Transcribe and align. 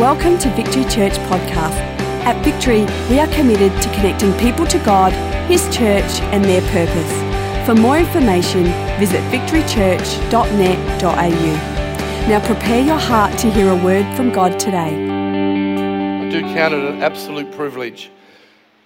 Welcome 0.00 0.38
to 0.38 0.48
Victory 0.54 0.84
Church 0.84 1.12
Podcast. 1.28 1.76
At 2.24 2.42
Victory, 2.42 2.86
we 3.10 3.20
are 3.20 3.26
committed 3.34 3.70
to 3.82 3.88
connecting 3.90 4.32
people 4.38 4.66
to 4.66 4.78
God, 4.78 5.12
His 5.46 5.62
church, 5.64 6.22
and 6.32 6.42
their 6.42 6.62
purpose. 6.70 7.66
For 7.66 7.74
more 7.74 7.98
information, 7.98 8.64
visit 8.98 9.20
victorychurch.net.au. 9.30 12.28
Now 12.30 12.40
prepare 12.46 12.82
your 12.82 12.96
heart 12.96 13.36
to 13.40 13.50
hear 13.50 13.70
a 13.70 13.76
word 13.76 14.06
from 14.16 14.32
God 14.32 14.58
today. 14.58 14.96
I 14.96 16.30
do 16.30 16.40
count 16.54 16.72
it 16.72 16.82
an 16.82 17.02
absolute 17.02 17.52
privilege 17.52 18.10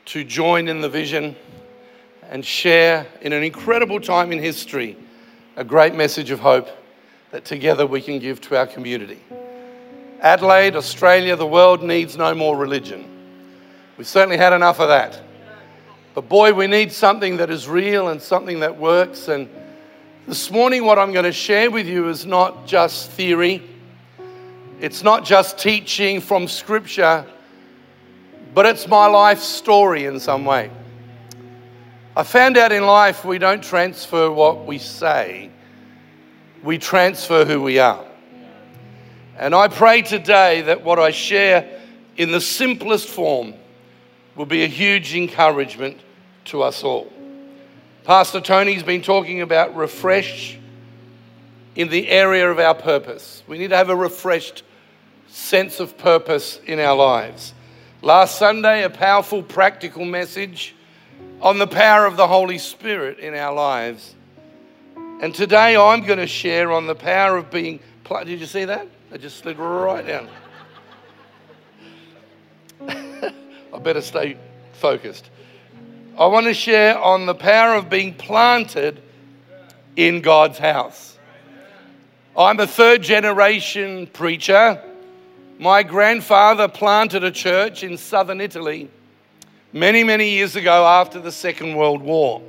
to 0.06 0.24
join 0.24 0.66
in 0.66 0.80
the 0.80 0.88
vision 0.88 1.36
and 2.28 2.44
share 2.44 3.06
in 3.20 3.32
an 3.32 3.44
incredible 3.44 4.00
time 4.00 4.32
in 4.32 4.40
history 4.40 4.96
a 5.54 5.62
great 5.62 5.94
message 5.94 6.32
of 6.32 6.40
hope 6.40 6.70
that 7.30 7.44
together 7.44 7.86
we 7.86 8.02
can 8.02 8.18
give 8.18 8.40
to 8.40 8.58
our 8.58 8.66
community. 8.66 9.20
Adelaide, 10.24 10.74
Australia, 10.74 11.36
the 11.36 11.46
world 11.46 11.82
needs 11.82 12.16
no 12.16 12.34
more 12.34 12.56
religion. 12.56 13.04
We've 13.98 14.06
certainly 14.06 14.38
had 14.38 14.54
enough 14.54 14.80
of 14.80 14.88
that. 14.88 15.20
But 16.14 16.30
boy, 16.30 16.54
we 16.54 16.66
need 16.66 16.92
something 16.92 17.36
that 17.36 17.50
is 17.50 17.68
real 17.68 18.08
and 18.08 18.22
something 18.22 18.60
that 18.60 18.74
works. 18.74 19.28
And 19.28 19.50
this 20.26 20.50
morning, 20.50 20.86
what 20.86 20.98
I'm 20.98 21.12
going 21.12 21.26
to 21.26 21.32
share 21.32 21.70
with 21.70 21.86
you 21.86 22.08
is 22.08 22.24
not 22.24 22.66
just 22.66 23.10
theory, 23.10 23.62
it's 24.80 25.02
not 25.02 25.26
just 25.26 25.58
teaching 25.58 26.22
from 26.22 26.48
Scripture, 26.48 27.26
but 28.54 28.64
it's 28.64 28.88
my 28.88 29.06
life 29.06 29.40
story 29.40 30.06
in 30.06 30.18
some 30.18 30.46
way. 30.46 30.70
I 32.16 32.22
found 32.22 32.56
out 32.56 32.72
in 32.72 32.86
life 32.86 33.26
we 33.26 33.36
don't 33.36 33.62
transfer 33.62 34.30
what 34.30 34.64
we 34.64 34.78
say, 34.78 35.50
we 36.62 36.78
transfer 36.78 37.44
who 37.44 37.60
we 37.60 37.78
are. 37.78 38.06
And 39.36 39.54
I 39.54 39.68
pray 39.68 40.02
today 40.02 40.62
that 40.62 40.84
what 40.84 40.98
I 40.98 41.10
share 41.10 41.80
in 42.16 42.30
the 42.30 42.40
simplest 42.40 43.08
form 43.08 43.54
will 44.36 44.46
be 44.46 44.62
a 44.62 44.68
huge 44.68 45.14
encouragement 45.14 45.98
to 46.46 46.62
us 46.62 46.84
all. 46.84 47.12
Pastor 48.04 48.40
Tony's 48.40 48.82
been 48.82 49.02
talking 49.02 49.40
about 49.40 49.74
refresh 49.74 50.58
in 51.74 51.88
the 51.88 52.08
area 52.08 52.50
of 52.50 52.58
our 52.58 52.74
purpose. 52.74 53.42
We 53.48 53.58
need 53.58 53.70
to 53.70 53.76
have 53.76 53.88
a 53.88 53.96
refreshed 53.96 54.62
sense 55.26 55.80
of 55.80 55.98
purpose 55.98 56.60
in 56.66 56.78
our 56.78 56.94
lives. 56.94 57.54
Last 58.02 58.38
Sunday, 58.38 58.84
a 58.84 58.90
powerful 58.90 59.42
practical 59.42 60.04
message 60.04 60.74
on 61.40 61.58
the 61.58 61.66
power 61.66 62.06
of 62.06 62.16
the 62.16 62.28
Holy 62.28 62.58
Spirit 62.58 63.18
in 63.18 63.34
our 63.34 63.54
lives. 63.54 64.14
And 64.96 65.34
today 65.34 65.76
I'm 65.76 66.04
going 66.04 66.18
to 66.18 66.26
share 66.26 66.70
on 66.70 66.86
the 66.86 66.94
power 66.94 67.36
of 67.36 67.50
being. 67.50 67.80
Did 68.24 68.38
you 68.40 68.46
see 68.46 68.66
that? 68.66 68.86
I 69.14 69.16
just 69.16 69.36
slid 69.36 69.58
right 69.58 70.04
down. 70.04 70.28
I 72.88 73.78
better 73.80 74.00
stay 74.00 74.36
focused. 74.72 75.30
I 76.18 76.26
want 76.26 76.46
to 76.46 76.54
share 76.54 76.98
on 76.98 77.24
the 77.24 77.34
power 77.34 77.76
of 77.76 77.88
being 77.88 78.14
planted 78.14 79.00
in 79.94 80.20
God's 80.20 80.58
house. 80.58 81.16
I'm 82.36 82.58
a 82.58 82.66
third 82.66 83.04
generation 83.04 84.08
preacher. 84.08 84.82
My 85.60 85.84
grandfather 85.84 86.66
planted 86.66 87.22
a 87.22 87.30
church 87.30 87.84
in 87.84 87.96
southern 87.96 88.40
Italy 88.40 88.90
many, 89.72 90.02
many 90.02 90.30
years 90.30 90.56
ago 90.56 90.84
after 90.84 91.20
the 91.20 91.30
Second 91.30 91.76
World 91.76 92.02
War. 92.02 92.42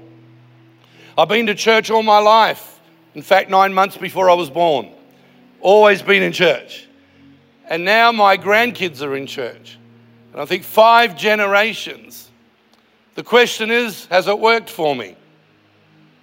I've 1.16 1.30
been 1.30 1.46
to 1.46 1.54
church 1.54 1.92
all 1.92 2.02
my 2.02 2.18
life. 2.18 2.80
In 3.14 3.22
fact, 3.22 3.52
nine 3.52 3.72
months 3.72 3.98
before 3.98 4.32
I 4.32 4.34
was 4.34 4.50
born. 4.50 4.90
Always 5.66 6.04
been 6.04 6.22
in 6.22 6.32
church. 6.32 6.88
And 7.68 7.84
now 7.84 8.12
my 8.12 8.38
grandkids 8.38 9.02
are 9.02 9.16
in 9.16 9.26
church. 9.26 9.80
And 10.32 10.40
I 10.40 10.46
think 10.46 10.64
five 10.64 11.18
generations. 11.18 12.30
The 13.16 13.24
question 13.24 13.72
is, 13.72 14.06
has 14.06 14.28
it 14.28 14.38
worked 14.38 14.70
for 14.70 14.96
me? 14.96 15.16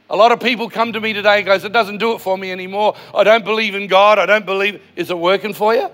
A 0.08 0.14
lot 0.14 0.30
of 0.30 0.38
people 0.38 0.70
come 0.70 0.92
to 0.92 1.00
me 1.00 1.12
today 1.12 1.42
goes, 1.42 1.64
it 1.64 1.72
doesn't 1.72 1.98
do 1.98 2.12
it 2.12 2.20
for 2.20 2.38
me 2.38 2.52
anymore. 2.52 2.94
I 3.12 3.24
don't 3.24 3.44
believe 3.44 3.74
in 3.74 3.88
God. 3.88 4.20
I 4.20 4.26
don't 4.26 4.46
believe. 4.46 4.80
Is 4.94 5.10
it 5.10 5.18
working 5.18 5.54
for 5.54 5.74
you? 5.74 5.90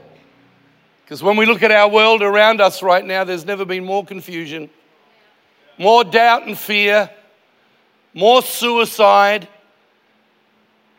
Because 1.07 1.23
when 1.23 1.39
we 1.39 1.47
look 1.47 1.63
at 1.63 1.71
our 1.71 1.89
world 1.89 2.21
around 2.21 2.61
us 2.61 2.83
right 2.83 3.03
now, 3.03 3.25
there's 3.25 3.47
never 3.47 3.65
been 3.65 3.83
more 3.83 4.05
confusion, 4.05 4.69
more 5.79 6.05
doubt 6.05 6.47
and 6.47 6.59
fear, 6.59 7.09
more 8.13 8.43
suicide, 8.43 9.49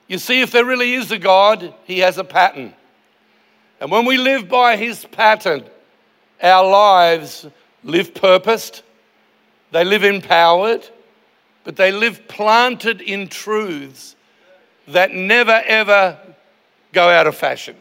you 0.09 0.17
see, 0.17 0.41
if 0.41 0.51
there 0.51 0.65
really 0.65 0.95
is 0.95 1.11
a 1.11 1.19
God, 1.19 1.73
He 1.85 1.99
has 1.99 2.17
a 2.17 2.23
pattern. 2.23 2.73
And 3.79 3.91
when 3.91 4.05
we 4.05 4.17
live 4.17 4.49
by 4.49 4.75
His 4.75 5.05
pattern, 5.05 5.63
our 6.41 6.67
lives 6.67 7.45
live 7.83 8.13
purposed, 8.15 8.81
they 9.71 9.85
live 9.85 10.03
empowered, 10.03 10.89
but 11.63 11.75
they 11.75 11.91
live 11.91 12.27
planted 12.27 13.01
in 13.01 13.27
truths 13.27 14.15
that 14.87 15.11
never 15.13 15.61
ever 15.65 16.17
go 16.91 17.07
out 17.07 17.27
of 17.27 17.35
fashion. 17.35 17.75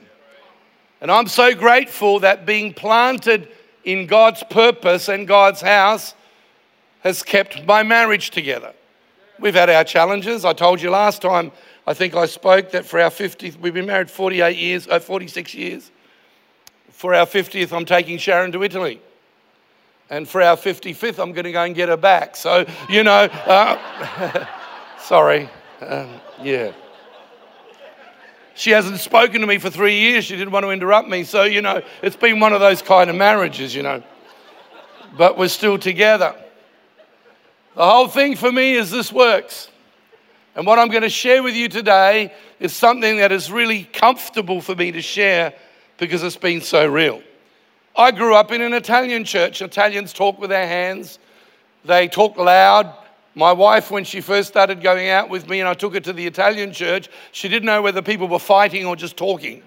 And 1.00 1.10
I'm 1.10 1.28
so 1.28 1.54
grateful 1.54 2.20
that 2.20 2.44
being 2.44 2.74
planted 2.74 3.48
in 3.84 4.06
God's 4.06 4.42
purpose 4.50 5.08
and 5.08 5.26
God's 5.26 5.62
house 5.62 6.14
has 7.00 7.22
kept 7.22 7.64
my 7.64 7.82
marriage 7.82 8.30
together. 8.30 8.74
We've 9.40 9.54
had 9.54 9.70
our 9.70 9.84
challenges. 9.84 10.44
I 10.44 10.52
told 10.52 10.82
you 10.82 10.90
last 10.90 11.22
time 11.22 11.52
I 11.88 11.94
think 11.94 12.14
I 12.14 12.26
spoke 12.26 12.72
that 12.72 12.84
for 12.84 13.00
our 13.00 13.08
50th, 13.08 13.58
we've 13.60 13.72
been 13.72 13.86
married 13.86 14.10
48 14.10 14.54
years, 14.58 14.86
uh, 14.88 14.98
46 14.98 15.54
years. 15.54 15.90
For 16.90 17.14
our 17.14 17.24
50th, 17.24 17.74
I'm 17.74 17.86
taking 17.86 18.18
Sharon 18.18 18.52
to 18.52 18.62
Italy. 18.62 19.00
And 20.10 20.28
for 20.28 20.42
our 20.42 20.54
55th, 20.54 21.18
I'm 21.18 21.32
going 21.32 21.46
to 21.46 21.52
go 21.52 21.62
and 21.62 21.74
get 21.74 21.88
her 21.88 21.96
back. 21.96 22.36
So, 22.36 22.66
you 22.90 23.04
know, 23.04 23.22
uh, 23.22 24.46
sorry. 25.00 25.48
Um, 25.80 26.10
yeah. 26.42 26.72
She 28.54 28.70
hasn't 28.72 28.98
spoken 28.98 29.40
to 29.40 29.46
me 29.46 29.56
for 29.56 29.70
three 29.70 29.98
years. 29.98 30.26
She 30.26 30.36
didn't 30.36 30.52
want 30.52 30.64
to 30.64 30.70
interrupt 30.70 31.08
me. 31.08 31.24
So, 31.24 31.44
you 31.44 31.62
know, 31.62 31.80
it's 32.02 32.16
been 32.16 32.38
one 32.38 32.52
of 32.52 32.60
those 32.60 32.82
kind 32.82 33.08
of 33.08 33.16
marriages, 33.16 33.74
you 33.74 33.82
know. 33.82 34.02
But 35.16 35.38
we're 35.38 35.48
still 35.48 35.78
together. 35.78 36.34
The 37.76 37.88
whole 37.88 38.08
thing 38.08 38.36
for 38.36 38.52
me 38.52 38.74
is 38.74 38.90
this 38.90 39.10
works. 39.10 39.70
And 40.58 40.66
what 40.66 40.80
I'm 40.80 40.88
going 40.88 41.04
to 41.04 41.08
share 41.08 41.40
with 41.40 41.54
you 41.54 41.68
today 41.68 42.32
is 42.58 42.74
something 42.74 43.18
that 43.18 43.30
is 43.30 43.52
really 43.52 43.84
comfortable 43.84 44.60
for 44.60 44.74
me 44.74 44.90
to 44.90 45.00
share 45.00 45.54
because 45.98 46.24
it's 46.24 46.34
been 46.34 46.60
so 46.60 46.84
real. 46.84 47.22
I 47.94 48.10
grew 48.10 48.34
up 48.34 48.50
in 48.50 48.60
an 48.62 48.72
Italian 48.72 49.24
church. 49.24 49.62
Italians 49.62 50.12
talk 50.12 50.36
with 50.40 50.50
their 50.50 50.66
hands, 50.66 51.20
they 51.84 52.08
talk 52.08 52.36
loud. 52.36 52.92
My 53.36 53.52
wife, 53.52 53.92
when 53.92 54.02
she 54.02 54.20
first 54.20 54.48
started 54.48 54.82
going 54.82 55.08
out 55.10 55.28
with 55.28 55.48
me 55.48 55.60
and 55.60 55.68
I 55.68 55.74
took 55.74 55.94
her 55.94 56.00
to 56.00 56.12
the 56.12 56.26
Italian 56.26 56.72
church, 56.72 57.08
she 57.30 57.48
didn't 57.48 57.66
know 57.66 57.80
whether 57.80 58.02
people 58.02 58.26
were 58.26 58.40
fighting 58.40 58.84
or 58.84 58.96
just 58.96 59.16
talking. 59.16 59.62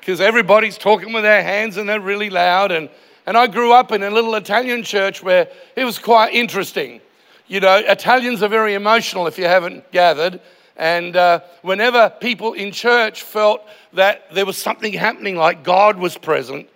Because 0.00 0.22
everybody's 0.22 0.78
talking 0.78 1.12
with 1.12 1.24
their 1.24 1.42
hands 1.42 1.76
and 1.76 1.86
they're 1.86 2.00
really 2.00 2.30
loud. 2.30 2.72
And, 2.72 2.88
and 3.26 3.36
I 3.36 3.46
grew 3.48 3.74
up 3.74 3.92
in 3.92 4.02
a 4.02 4.08
little 4.08 4.34
Italian 4.34 4.82
church 4.82 5.22
where 5.22 5.50
it 5.76 5.84
was 5.84 5.98
quite 5.98 6.32
interesting. 6.32 7.02
You 7.50 7.58
know, 7.58 7.78
Italians 7.78 8.44
are 8.44 8.48
very 8.48 8.74
emotional 8.74 9.26
if 9.26 9.36
you 9.36 9.46
haven't 9.46 9.90
gathered. 9.90 10.40
And 10.76 11.16
uh, 11.16 11.40
whenever 11.62 12.08
people 12.20 12.52
in 12.52 12.70
church 12.70 13.22
felt 13.22 13.66
that 13.92 14.32
there 14.32 14.46
was 14.46 14.56
something 14.56 14.92
happening, 14.92 15.34
like 15.34 15.64
God 15.64 15.98
was 15.98 16.16
present, 16.16 16.68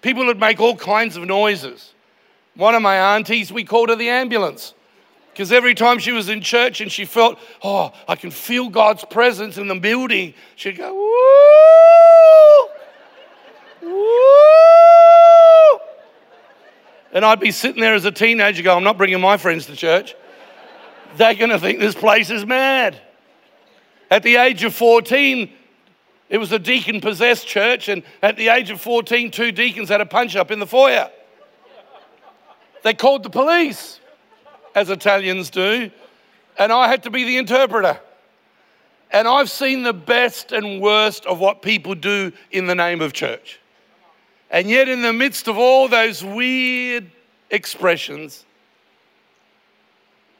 people 0.00 0.24
would 0.24 0.40
make 0.40 0.58
all 0.58 0.74
kinds 0.74 1.18
of 1.18 1.24
noises. 1.24 1.92
One 2.54 2.74
of 2.74 2.80
my 2.80 3.14
aunties, 3.14 3.52
we 3.52 3.62
called 3.62 3.90
her 3.90 3.94
the 3.94 4.08
ambulance. 4.08 4.72
Because 5.34 5.52
every 5.52 5.74
time 5.74 5.98
she 5.98 6.12
was 6.12 6.30
in 6.30 6.40
church 6.40 6.80
and 6.80 6.90
she 6.90 7.04
felt, 7.04 7.38
oh, 7.62 7.92
I 8.08 8.16
can 8.16 8.30
feel 8.30 8.70
God's 8.70 9.04
presence 9.04 9.58
in 9.58 9.68
the 9.68 9.74
building, 9.74 10.32
she'd 10.54 10.78
go, 10.78 10.94
woo, 13.82 13.90
woo. 13.90 14.56
And 17.12 17.24
I'd 17.24 17.40
be 17.40 17.50
sitting 17.50 17.80
there 17.80 17.94
as 17.94 18.04
a 18.04 18.10
teenager 18.10 18.62
going, 18.62 18.78
I'm 18.78 18.84
not 18.84 18.98
bringing 18.98 19.20
my 19.20 19.36
friends 19.36 19.66
to 19.66 19.76
church. 19.76 20.14
They're 21.16 21.34
going 21.34 21.50
to 21.50 21.58
think 21.58 21.78
this 21.78 21.94
place 21.94 22.30
is 22.30 22.44
mad. 22.44 23.00
At 24.10 24.22
the 24.22 24.36
age 24.36 24.62
of 24.64 24.74
14, 24.74 25.50
it 26.28 26.38
was 26.38 26.52
a 26.52 26.58
deacon 26.58 27.00
possessed 27.00 27.46
church, 27.46 27.88
and 27.88 28.02
at 28.22 28.36
the 28.36 28.48
age 28.48 28.70
of 28.70 28.80
14, 28.80 29.30
two 29.30 29.52
deacons 29.52 29.88
had 29.88 30.00
a 30.00 30.06
punch 30.06 30.36
up 30.36 30.50
in 30.50 30.58
the 30.58 30.66
foyer. 30.66 31.10
They 32.82 32.94
called 32.94 33.22
the 33.22 33.30
police, 33.30 34.00
as 34.74 34.90
Italians 34.90 35.50
do, 35.50 35.90
and 36.58 36.72
I 36.72 36.88
had 36.88 37.02
to 37.04 37.10
be 37.10 37.24
the 37.24 37.38
interpreter. 37.38 37.98
And 39.10 39.26
I've 39.26 39.50
seen 39.50 39.82
the 39.82 39.92
best 39.92 40.52
and 40.52 40.80
worst 40.80 41.26
of 41.26 41.38
what 41.38 41.62
people 41.62 41.94
do 41.94 42.32
in 42.50 42.66
the 42.66 42.74
name 42.74 43.00
of 43.00 43.12
church. 43.12 43.60
And 44.50 44.70
yet, 44.70 44.88
in 44.88 45.02
the 45.02 45.12
midst 45.12 45.48
of 45.48 45.58
all 45.58 45.88
those 45.88 46.22
weird 46.22 47.10
expressions, 47.50 48.44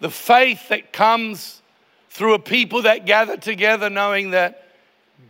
the 0.01 0.11
faith 0.11 0.69
that 0.69 0.93
comes 0.93 1.63
through 2.11 2.35
a 2.35 2.39
people 2.39 2.83
that 2.83 3.05
gather 3.07 3.37
together 3.37 3.91
knowing 3.91 4.31
that 4.31 4.69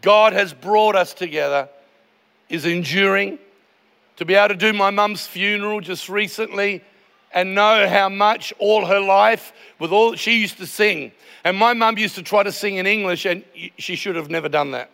God 0.02 0.32
has 0.32 0.52
brought 0.52 0.94
us 0.94 1.14
together 1.14 1.68
is 2.48 2.64
enduring 2.64 3.38
to 4.16 4.24
be 4.24 4.34
able 4.34 4.48
to 4.48 4.54
do 4.54 4.72
my 4.72 4.90
mum's 4.90 5.26
funeral 5.26 5.80
just 5.80 6.08
recently 6.08 6.82
and 7.32 7.54
know 7.54 7.88
how 7.88 8.08
much 8.08 8.52
all 8.58 8.86
her 8.86 9.00
life, 9.00 9.52
with 9.78 9.92
all 9.92 10.14
she 10.14 10.40
used 10.40 10.58
to 10.58 10.66
sing. 10.66 11.12
And 11.44 11.56
my 11.56 11.74
mum 11.74 11.98
used 11.98 12.14
to 12.14 12.22
try 12.22 12.42
to 12.42 12.52
sing 12.52 12.76
in 12.76 12.86
English, 12.86 13.26
and 13.26 13.44
she 13.78 13.94
should 13.94 14.16
have 14.16 14.30
never 14.30 14.48
done 14.48 14.70
that. 14.70 14.90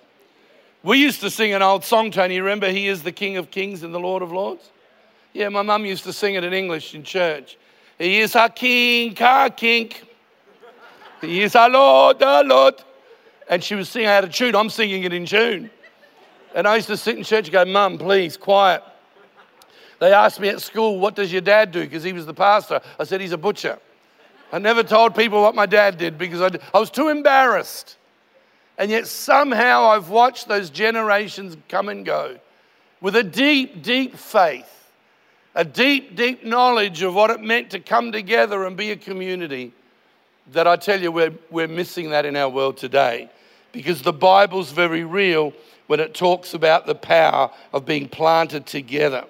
We 0.84 0.98
used 0.98 1.20
to 1.20 1.30
sing 1.30 1.52
an 1.54 1.62
old 1.62 1.84
song, 1.84 2.10
Tony. 2.10 2.40
Remember, 2.40 2.68
He 2.68 2.88
is 2.88 3.02
the 3.04 3.12
King 3.12 3.36
of 3.36 3.50
Kings 3.50 3.84
and 3.84 3.94
the 3.94 4.00
Lord 4.00 4.22
of 4.22 4.32
Lords? 4.32 4.70
Yeah, 5.32 5.48
my 5.48 5.62
mum 5.62 5.84
used 5.84 6.04
to 6.04 6.12
sing 6.12 6.34
it 6.34 6.42
in 6.42 6.52
English 6.52 6.94
in 6.94 7.04
church. 7.04 7.56
He 7.98 8.18
is 8.18 8.34
our 8.34 8.48
King, 8.48 9.16
our 9.22 9.48
King. 9.48 9.92
He 11.20 11.42
is 11.42 11.54
our 11.54 11.70
Lord, 11.70 12.20
our 12.20 12.42
Lord. 12.42 12.74
And 13.48 13.62
she 13.62 13.76
was 13.76 13.88
singing 13.88 14.08
out 14.08 14.24
of 14.24 14.32
tune. 14.32 14.56
I'm 14.56 14.70
singing 14.70 15.04
it 15.04 15.12
in 15.12 15.24
tune. 15.24 15.70
And 16.54 16.66
I 16.66 16.76
used 16.76 16.88
to 16.88 16.96
sit 16.96 17.16
in 17.16 17.22
church 17.22 17.46
and 17.46 17.52
go, 17.52 17.64
Mum, 17.64 17.96
please, 17.96 18.36
quiet. 18.36 18.82
They 20.00 20.12
asked 20.12 20.40
me 20.40 20.48
at 20.48 20.60
school, 20.60 20.98
What 20.98 21.14
does 21.14 21.30
your 21.30 21.42
dad 21.42 21.70
do? 21.70 21.80
Because 21.80 22.02
he 22.02 22.12
was 22.12 22.26
the 22.26 22.34
pastor. 22.34 22.80
I 22.98 23.04
said, 23.04 23.20
He's 23.20 23.32
a 23.32 23.38
butcher. 23.38 23.78
I 24.50 24.58
never 24.58 24.82
told 24.82 25.14
people 25.14 25.40
what 25.42 25.54
my 25.54 25.64
dad 25.64 25.96
did 25.96 26.18
because 26.18 26.40
I, 26.40 26.58
I 26.74 26.80
was 26.80 26.90
too 26.90 27.08
embarrassed. 27.08 27.96
And 28.82 28.90
yet 28.90 29.06
somehow 29.06 29.90
I've 29.90 30.08
watched 30.08 30.48
those 30.48 30.68
generations 30.68 31.56
come 31.68 31.88
and 31.88 32.04
go 32.04 32.36
with 33.00 33.14
a 33.14 33.22
deep, 33.22 33.80
deep 33.80 34.16
faith, 34.16 34.90
a 35.54 35.64
deep, 35.64 36.16
deep 36.16 36.44
knowledge 36.44 37.00
of 37.02 37.14
what 37.14 37.30
it 37.30 37.40
meant 37.40 37.70
to 37.70 37.78
come 37.78 38.10
together 38.10 38.64
and 38.64 38.76
be 38.76 38.90
a 38.90 38.96
community. 38.96 39.72
That 40.50 40.66
I 40.66 40.74
tell 40.74 41.00
you, 41.00 41.12
we're, 41.12 41.32
we're 41.48 41.68
missing 41.68 42.10
that 42.10 42.26
in 42.26 42.34
our 42.34 42.48
world 42.48 42.76
today 42.76 43.30
because 43.70 44.02
the 44.02 44.12
Bible's 44.12 44.72
very 44.72 45.04
real 45.04 45.52
when 45.86 46.00
it 46.00 46.12
talks 46.12 46.52
about 46.52 46.84
the 46.84 46.96
power 46.96 47.52
of 47.72 47.86
being 47.86 48.08
planted 48.08 48.66
together. 48.66 49.26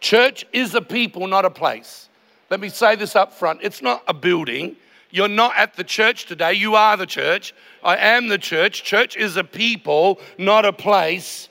Church 0.00 0.44
is 0.52 0.74
a 0.74 0.82
people, 0.82 1.26
not 1.26 1.46
a 1.46 1.50
place. 1.50 2.10
Let 2.50 2.60
me 2.60 2.68
say 2.68 2.96
this 2.96 3.16
up 3.16 3.32
front 3.32 3.60
it's 3.62 3.80
not 3.80 4.02
a 4.06 4.12
building. 4.12 4.76
You're 5.10 5.28
not 5.28 5.56
at 5.56 5.74
the 5.74 5.84
church 5.84 6.26
today. 6.26 6.54
You 6.54 6.74
are 6.74 6.96
the 6.96 7.06
church. 7.06 7.54
I 7.82 7.96
am 7.96 8.28
the 8.28 8.38
church. 8.38 8.84
Church 8.84 9.16
is 9.16 9.36
a 9.36 9.44
people, 9.44 10.20
not 10.38 10.64
a 10.64 10.72
place. 10.72 11.48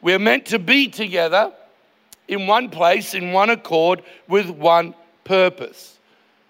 We're 0.00 0.18
meant 0.18 0.46
to 0.46 0.58
be 0.58 0.88
together 0.88 1.52
in 2.26 2.46
one 2.46 2.68
place, 2.68 3.14
in 3.14 3.32
one 3.32 3.50
accord, 3.50 4.02
with 4.28 4.50
one 4.50 4.94
purpose. 5.24 5.98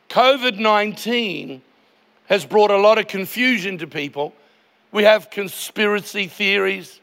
COVID 0.09 0.59
19 0.59 1.63
has 2.27 2.45
brought 2.45 2.71
a 2.71 2.77
lot 2.77 2.99
of 2.99 3.07
confusion 3.09 3.79
to 3.79 3.87
people. 3.87 4.35
We 4.93 5.05
have 5.05 5.31
conspiracy 5.31 6.27
theories. 6.27 7.01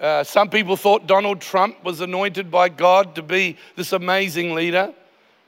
Uh, 0.00 0.24
some 0.24 0.50
people 0.50 0.76
thought 0.76 1.06
Donald 1.06 1.40
Trump 1.40 1.82
was 1.84 2.00
anointed 2.00 2.50
by 2.50 2.68
God 2.68 3.14
to 3.14 3.22
be 3.22 3.56
this 3.76 3.92
amazing 3.92 4.54
leader. 4.54 4.92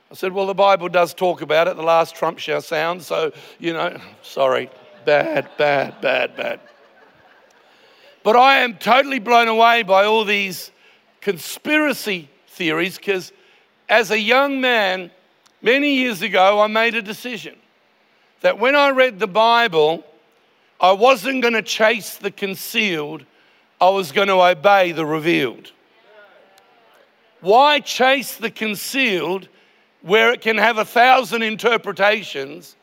I 0.09 0.15
said, 0.15 0.31
Well, 0.31 0.47
the 0.47 0.53
Bible 0.53 0.89
does 0.89 1.13
talk 1.13 1.41
about 1.41 1.67
it. 1.67 1.75
The 1.75 1.83
last 1.83 2.15
trump 2.15 2.39
shall 2.39 2.61
sound. 2.61 3.03
So, 3.03 3.31
you 3.59 3.73
know, 3.73 3.99
sorry. 4.21 4.69
Bad, 5.05 5.49
bad, 5.57 6.01
bad, 6.01 6.35
bad. 6.35 6.59
But 8.23 8.35
I 8.35 8.59
am 8.59 8.75
totally 8.75 9.19
blown 9.19 9.47
away 9.47 9.83
by 9.83 10.05
all 10.05 10.25
these 10.25 10.71
conspiracy 11.21 12.29
theories 12.47 12.97
because 12.97 13.31
as 13.87 14.11
a 14.11 14.19
young 14.19 14.59
man, 14.59 15.11
many 15.61 15.95
years 15.95 16.21
ago, 16.21 16.59
I 16.59 16.67
made 16.67 16.95
a 16.95 17.01
decision 17.01 17.55
that 18.41 18.59
when 18.59 18.75
I 18.75 18.89
read 18.89 19.19
the 19.19 19.27
Bible, 19.27 20.03
I 20.79 20.91
wasn't 20.91 21.41
going 21.41 21.53
to 21.53 21.61
chase 21.61 22.17
the 22.17 22.31
concealed 22.31 23.25
I 23.79 23.89
was 23.89 24.11
going 24.11 24.27
to 24.27 24.41
obey 24.41 24.91
the 24.91 25.05
revealed. 25.05 25.71
Why 27.41 27.79
chase 27.79 28.35
the 28.35 28.49
concealed 28.49 29.47
where 30.01 30.31
it 30.31 30.41
can 30.41 30.57
have 30.57 30.77
a 30.77 30.85
thousand 30.85 31.41
interpretations 31.41 32.75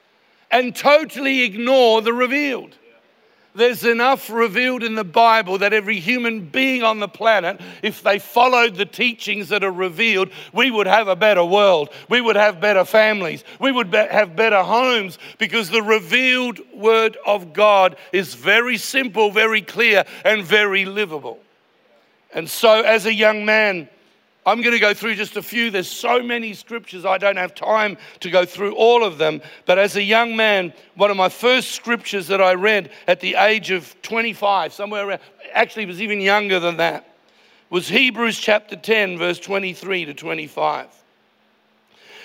and 0.50 0.74
totally 0.74 1.42
ignore 1.42 2.02
the 2.02 2.12
revealed? 2.12 2.76
There's 3.56 3.84
enough 3.84 4.30
revealed 4.30 4.82
in 4.82 4.96
the 4.96 5.04
Bible 5.04 5.58
that 5.58 5.72
every 5.72 6.00
human 6.00 6.40
being 6.40 6.82
on 6.82 6.98
the 6.98 7.06
planet, 7.06 7.60
if 7.82 8.02
they 8.02 8.18
followed 8.18 8.74
the 8.74 8.84
teachings 8.84 9.48
that 9.50 9.62
are 9.62 9.70
revealed, 9.70 10.30
we 10.52 10.72
would 10.72 10.88
have 10.88 11.06
a 11.06 11.14
better 11.14 11.44
world. 11.44 11.90
We 12.08 12.20
would 12.20 12.34
have 12.34 12.60
better 12.60 12.84
families. 12.84 13.44
We 13.60 13.70
would 13.70 13.92
be- 13.92 13.98
have 13.98 14.34
better 14.34 14.64
homes 14.64 15.18
because 15.38 15.70
the 15.70 15.82
revealed 15.82 16.58
Word 16.74 17.16
of 17.24 17.52
God 17.52 17.96
is 18.12 18.34
very 18.34 18.76
simple, 18.76 19.30
very 19.30 19.62
clear, 19.62 20.04
and 20.24 20.42
very 20.42 20.84
livable. 20.84 21.38
And 22.32 22.50
so, 22.50 22.82
as 22.82 23.06
a 23.06 23.14
young 23.14 23.44
man, 23.44 23.88
I'm 24.46 24.60
going 24.60 24.74
to 24.74 24.80
go 24.80 24.92
through 24.92 25.14
just 25.14 25.36
a 25.36 25.42
few. 25.42 25.70
There's 25.70 25.90
so 25.90 26.22
many 26.22 26.52
scriptures, 26.52 27.06
I 27.06 27.16
don't 27.16 27.38
have 27.38 27.54
time 27.54 27.96
to 28.20 28.30
go 28.30 28.44
through 28.44 28.74
all 28.74 29.02
of 29.02 29.16
them. 29.16 29.40
But 29.64 29.78
as 29.78 29.96
a 29.96 30.02
young 30.02 30.36
man, 30.36 30.74
one 30.96 31.10
of 31.10 31.16
my 31.16 31.30
first 31.30 31.70
scriptures 31.72 32.26
that 32.28 32.42
I 32.42 32.54
read 32.54 32.90
at 33.08 33.20
the 33.20 33.36
age 33.36 33.70
of 33.70 33.94
25, 34.02 34.72
somewhere 34.74 35.08
around, 35.08 35.20
actually, 35.52 35.86
was 35.86 36.02
even 36.02 36.20
younger 36.20 36.60
than 36.60 36.76
that, 36.76 37.08
was 37.70 37.88
Hebrews 37.88 38.38
chapter 38.38 38.76
10, 38.76 39.16
verse 39.16 39.38
23 39.38 40.04
to 40.06 40.14
25. 40.14 40.88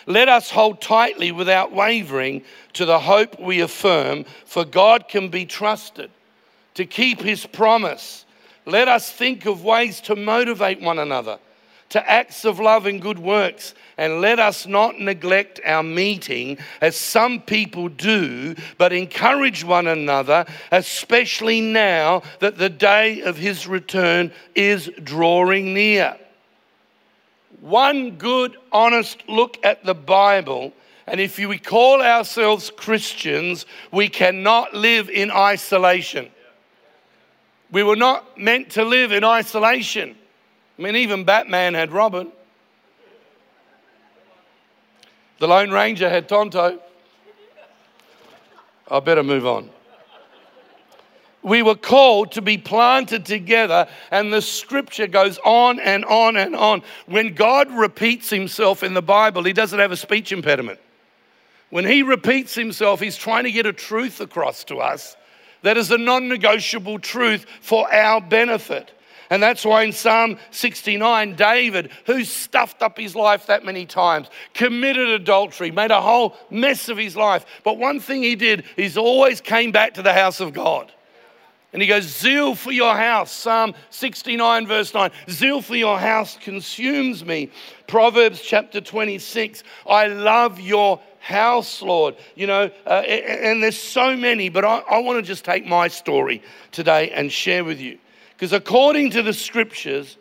Let 0.06 0.27
us 0.27 0.50
hold 0.50 0.81
tightly 0.81 1.31
without 1.31 1.71
wavering 1.71 2.44
to 2.74 2.86
the 2.86 3.00
hope 3.00 3.39
we 3.39 3.62
affirm, 3.62 4.25
for 4.45 4.66
God 4.66 5.07
can 5.07 5.30
be 5.30 5.45
trusted 5.45 6.12
to 6.74 6.86
keep 6.86 7.21
his 7.21 7.45
promise. 7.45 8.25
Let 8.66 8.89
us 8.89 9.10
think 9.10 9.45
of 9.45 9.63
ways 9.63 10.01
to 10.01 10.16
motivate 10.16 10.81
one 10.81 11.00
another 11.00 11.39
to 11.89 12.09
acts 12.09 12.45
of 12.45 12.59
love 12.59 12.86
and 12.86 13.01
good 13.01 13.19
works. 13.19 13.74
And 13.97 14.21
let 14.21 14.39
us 14.39 14.65
not 14.65 15.00
neglect 15.00 15.59
our 15.65 15.83
meeting 15.83 16.57
as 16.81 16.95
some 16.95 17.41
people 17.41 17.89
do, 17.89 18.56
but 18.77 18.94
encourage 18.94 19.63
one 19.63 19.88
another, 19.88 20.45
especially 20.71 21.62
now 21.62 22.21
that 22.39 22.57
the 22.57 22.69
day 22.69 23.21
of 23.21 23.38
his 23.38 23.68
return 23.68 24.31
is 24.56 24.89
drawing 25.03 25.74
near. 25.74 26.18
One 27.59 28.12
good, 28.12 28.56
honest 28.71 29.27
look 29.27 29.57
at 29.65 29.83
the 29.83 29.95
Bible. 29.95 30.71
And 31.07 31.19
if 31.19 31.38
we 31.38 31.57
call 31.57 32.01
ourselves 32.01 32.69
Christians, 32.69 33.65
we 33.92 34.07
cannot 34.07 34.74
live 34.74 35.09
in 35.09 35.31
isolation. 35.31 36.30
We 37.71 37.83
were 37.83 37.95
not 37.95 38.38
meant 38.38 38.71
to 38.71 38.85
live 38.85 39.12
in 39.12 39.24
isolation. 39.24 40.15
I 40.79 40.81
mean, 40.81 40.95
even 40.95 41.25
Batman 41.25 41.73
had 41.73 41.91
Robin. 41.91 42.31
The 45.39 45.47
Lone 45.47 45.71
Ranger 45.71 46.09
had 46.09 46.30
Tonto. 46.30 46.80
I 48.89 48.99
better 49.01 49.23
move 49.23 49.45
on. 49.45 49.69
We 51.44 51.63
were 51.63 51.75
called 51.75 52.31
to 52.33 52.42
be 52.42 52.57
planted 52.57 53.25
together, 53.25 53.89
and 54.09 54.31
the 54.31 54.42
scripture 54.42 55.07
goes 55.07 55.37
on 55.44 55.81
and 55.81 56.06
on 56.06 56.37
and 56.37 56.56
on. 56.56 56.81
When 57.07 57.33
God 57.33 57.69
repeats 57.71 58.30
himself 58.30 58.81
in 58.81 58.94
the 58.94 59.01
Bible, 59.01 59.44
he 59.44 59.54
doesn't 59.54 59.80
have 59.80 59.92
a 59.92 59.97
speech 59.97 60.31
impediment. 60.31 60.80
When 61.71 61.85
he 61.85 62.04
repeats 62.04 62.56
himself, 62.56 63.01
he's 63.01 63.18
trying 63.18 63.44
to 63.44 63.51
get 63.51 63.65
a 63.65 63.73
truth 63.73 64.21
across 64.21 64.63
to 64.65 64.77
us 64.77 65.18
that 65.61 65.77
is 65.77 65.92
a 65.92 65.97
non 65.97 66.30
negotiable 66.30 66.99
truth 66.99 67.45
for 67.59 67.94
our 67.94 68.21
benefit. 68.21 68.92
And 69.30 69.44
that's 69.44 69.64
why 69.64 69.83
in 69.83 69.92
Psalm 69.92 70.38
69, 70.52 71.36
David, 71.36 71.92
who 72.06 72.24
stuffed 72.24 72.81
up 72.81 72.98
his 72.98 73.16
life 73.16 73.45
that 73.45 73.64
many 73.64 73.86
times, 73.86 74.28
committed 74.56 75.09
adultery, 75.09 75.69
made 75.69 75.92
a 75.92 76.02
whole 76.02 76.36
mess 76.50 76.90
of 76.90 76.98
his 76.98 77.16
life. 77.16 77.45
But 77.64 77.78
one 77.78 78.00
thing 78.00 78.24
he 78.24 78.36
did, 78.36 78.64
he's 78.76 78.98
always 78.98 79.40
came 79.40 79.71
back 79.71 79.94
to 79.95 80.02
the 80.02 80.14
house 80.14 80.40
of 80.40 80.54
God. 80.54 80.92
And 81.71 81.81
he 81.83 81.88
goes, 81.88 82.06
Zeal 82.06 82.56
for 82.56 82.71
your 82.71 82.95
house, 82.95 83.31
Psalm 83.31 83.76
69, 83.92 84.66
verse 84.66 84.92
9. 84.92 85.12
Zeal 85.30 85.62
for 85.62 85.76
your 85.76 86.00
house 86.00 86.36
consumes 86.42 87.24
me. 87.24 87.52
Proverbs 87.86 88.42
chapter 88.42 88.81
26. 88.81 89.64
I 89.88 90.07
love 90.07 90.59
your 90.59 91.00
house, 91.19 91.83
Lord. 91.83 92.16
You 92.33 92.48
know, 92.48 92.71
uh, 92.88 92.90
and 92.90 93.62
there's 93.62 93.78
so 93.78 94.18
many, 94.18 94.50
but 94.50 94.66
I, 94.66 94.80
I 94.90 95.00
want 95.00 95.18
to 95.18 95.21
just 95.21 95.45
take 95.45 95.68
my 95.68 95.88
story 95.90 96.42
today 96.71 97.12
and 97.12 97.31
share 97.31 97.64
with 97.64 97.80
you. 97.80 98.00
Because 98.39 98.53
according 98.53 99.09
to 99.11 99.21
the 99.21 99.33
scriptures, 99.33 100.15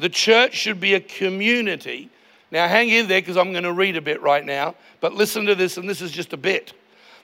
the 0.00 0.08
church 0.08 0.54
should 0.54 0.80
be 0.80 0.94
a 0.94 1.00
community. 1.00 2.10
Now, 2.50 2.66
hang 2.66 2.88
in 2.88 3.06
there 3.06 3.20
because 3.20 3.36
I'm 3.36 3.52
going 3.52 3.62
to 3.62 3.72
read 3.72 3.96
a 3.96 4.00
bit 4.00 4.20
right 4.20 4.44
now, 4.44 4.74
but 5.00 5.14
listen 5.14 5.46
to 5.46 5.54
this, 5.54 5.76
and 5.76 5.88
this 5.88 6.02
is 6.02 6.10
just 6.10 6.32
a 6.32 6.36
bit. 6.36 6.72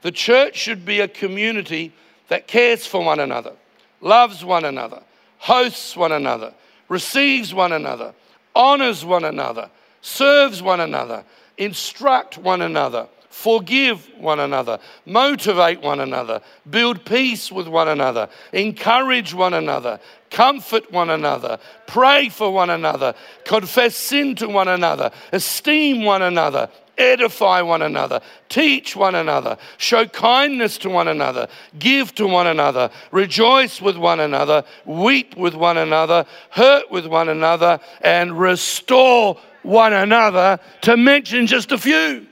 The 0.03 0.13
church 0.13 0.55
should 0.55 0.85
be 0.85 1.01
a 1.01 1.09
community 1.09 1.93
that 2.29 2.47
cares 2.47 2.87
for 2.87 3.05
one 3.05 3.19
another, 3.19 3.55
loves 4.01 4.45
one 4.45 4.65
another, 4.65 5.03
hosts 5.39 5.97
one 5.97 6.13
another, 6.13 6.55
receives 6.89 7.53
one 7.53 7.73
another, 7.73 8.15
honors 8.55 9.05
one 9.05 9.25
another, 9.25 9.69
serves 10.01 10.63
one 10.63 10.79
another, 10.79 11.25
instruct 11.59 12.39
one 12.39 12.63
another, 12.63 13.09
forgive 13.37 14.11
one 14.19 14.41
another, 14.41 14.79
motivate 15.05 15.83
one 15.83 16.01
another, 16.01 16.41
build 16.71 17.05
peace 17.05 17.53
with 17.53 17.69
one 17.69 17.87
another, 17.87 18.31
encourage 18.55 19.35
one 19.35 19.53
another, 19.53 20.01
comfort 20.31 20.91
one 20.91 21.11
another, 21.11 21.59
pray 21.87 22.31
for 22.31 22.51
one 22.51 22.71
another, 22.71 23.15
confess 23.45 23.95
sin 23.95 24.35
to 24.35 24.49
one 24.49 24.69
another, 24.69 25.11
esteem 25.33 26.03
one 26.03 26.23
another, 26.23 26.71
edify 26.97 27.61
one 27.61 27.83
another, 27.83 28.23
teach 28.49 28.97
one 28.97 29.15
another, 29.15 29.59
show 29.77 30.07
kindness 30.07 30.79
to 30.79 30.89
one 30.89 31.07
another, 31.07 31.47
give 31.79 32.15
to 32.15 32.27
one 32.27 32.47
another, 32.47 32.91
rejoice 33.11 33.83
with 33.83 33.99
one 33.99 34.19
another, 34.19 34.65
weep 34.87 35.37
with 35.37 35.55
one 35.55 35.77
another, 35.77 36.25
hurt 36.49 36.91
with 36.91 37.07
one 37.07 37.29
another, 37.29 37.79
and 38.01 38.39
restore 38.39 39.39
one 39.63 39.93
another, 39.93 40.59
to 40.81 40.97
mention 40.97 41.47
just 41.47 41.71
a 41.71 41.77
few. 41.77 42.27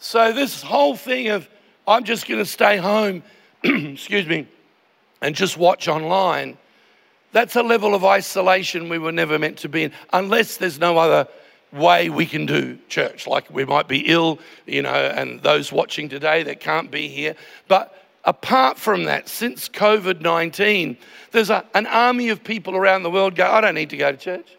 So, 0.00 0.32
this 0.32 0.62
whole 0.62 0.96
thing 0.96 1.28
of 1.28 1.48
I'm 1.86 2.04
just 2.04 2.26
going 2.26 2.40
to 2.40 2.46
stay 2.46 2.78
home, 2.78 3.22
excuse 3.62 4.26
me, 4.26 4.48
and 5.20 5.34
just 5.34 5.56
watch 5.56 5.88
online, 5.88 6.56
that's 7.32 7.54
a 7.54 7.62
level 7.62 7.94
of 7.94 8.04
isolation 8.04 8.88
we 8.88 8.98
were 8.98 9.12
never 9.12 9.38
meant 9.38 9.58
to 9.58 9.68
be 9.68 9.84
in, 9.84 9.92
unless 10.12 10.56
there's 10.56 10.78
no 10.78 10.98
other 10.98 11.28
way 11.72 12.08
we 12.08 12.26
can 12.26 12.46
do 12.46 12.78
church. 12.88 13.26
Like 13.26 13.50
we 13.50 13.64
might 13.64 13.88
be 13.88 14.00
ill, 14.10 14.38
you 14.66 14.82
know, 14.82 14.90
and 14.90 15.40
those 15.42 15.70
watching 15.70 16.08
today 16.08 16.42
that 16.44 16.60
can't 16.60 16.90
be 16.90 17.08
here. 17.08 17.36
But 17.68 17.94
apart 18.24 18.78
from 18.78 19.04
that, 19.04 19.28
since 19.28 19.68
COVID 19.68 20.22
19, 20.22 20.96
there's 21.30 21.50
a, 21.50 21.64
an 21.74 21.86
army 21.86 22.30
of 22.30 22.42
people 22.42 22.74
around 22.74 23.02
the 23.02 23.10
world 23.10 23.34
go, 23.34 23.46
I 23.46 23.60
don't 23.60 23.74
need 23.74 23.90
to 23.90 23.96
go 23.96 24.10
to 24.10 24.18
church. 24.18 24.56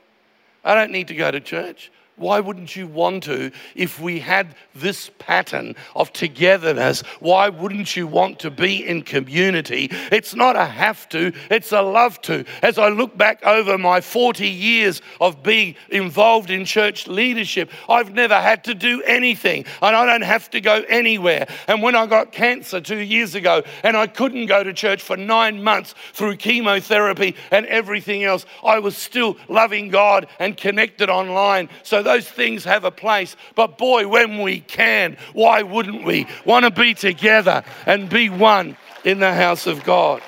I 0.64 0.76
don't 0.76 0.92
need 0.92 1.08
to 1.08 1.16
go 1.16 1.32
to 1.32 1.40
church. 1.40 1.92
Why 2.22 2.40
wouldn't 2.40 2.76
you 2.76 2.88
want 2.88 3.24
to 3.24 3.52
if 3.76 4.00
we 4.00 4.20
had 4.20 4.56
this 4.76 5.10
pattern 5.18 5.76
of 5.96 6.14
togetherness? 6.14 7.02
Why 7.20 7.50
wouldn't 7.50 7.96
you 7.96 8.06
want 8.06 8.40
to 8.40 8.52
be 8.52 8.88
in 8.88 9.02
community? 9.02 9.90
It's 10.12 10.36
not 10.36 10.56
a 10.56 10.66
have 10.66 11.10
to, 11.10 11.34
it's 11.50 11.72
a 11.72 11.82
love 11.82 12.22
to. 12.22 12.46
As 12.62 12.78
I 12.78 12.90
look 12.90 13.18
back 13.18 13.44
over 13.44 13.78
my 13.78 14.02
40 14.02 14.48
years 14.48 15.02
of 15.20 15.42
being 15.42 15.76
involved 15.90 16.52
in 16.52 16.64
church 16.64 17.08
leadership, 17.08 17.72
I've 17.90 18.14
never 18.14 18.40
had 18.40 18.64
to 18.66 18.76
do 18.76 19.02
anything 19.04 19.66
and 19.82 19.96
I 19.96 20.06
don't 20.06 20.22
have 20.22 20.50
to 20.52 20.62
go 20.62 20.84
anywhere. 20.88 21.48
And 21.68 21.82
when 21.82 21.96
I 21.96 22.06
got 22.06 22.32
cancer 22.32 22.80
two 22.82 23.00
years 23.00 23.34
ago 23.34 23.64
and 23.84 23.98
I 23.98 24.06
couldn't 24.06 24.46
go 24.46 24.64
to 24.64 24.74
church 24.74 25.02
for 25.02 25.18
nine 25.18 25.64
months 25.64 25.96
through 26.14 26.38
chemotherapy 26.38 27.36
and 27.50 27.66
everything 27.66 28.24
else, 28.24 28.46
I 28.64 28.78
was 28.78 28.96
still 28.96 29.38
loving 29.48 29.90
God 29.90 30.28
and 30.40 30.56
connected 30.56 31.10
online. 31.10 31.70
So 31.84 32.04
those 32.12 32.28
things 32.28 32.64
have 32.66 32.84
a 32.84 32.92
place. 32.92 33.36
But 33.56 33.78
boy, 33.78 34.08
when 34.08 34.40
we 34.40 34.60
can, 34.60 35.18
why 35.34 35.62
wouldn't 35.62 36.04
we 36.04 36.28
want 36.46 36.66
to 36.66 36.72
be 36.72 36.94
together 36.94 37.64
and 37.86 38.10
be 38.10 38.30
one 38.30 38.76
in 39.04 39.20
the 39.20 39.34
house 39.34 39.66
of 39.68 39.84
God? 39.84 40.22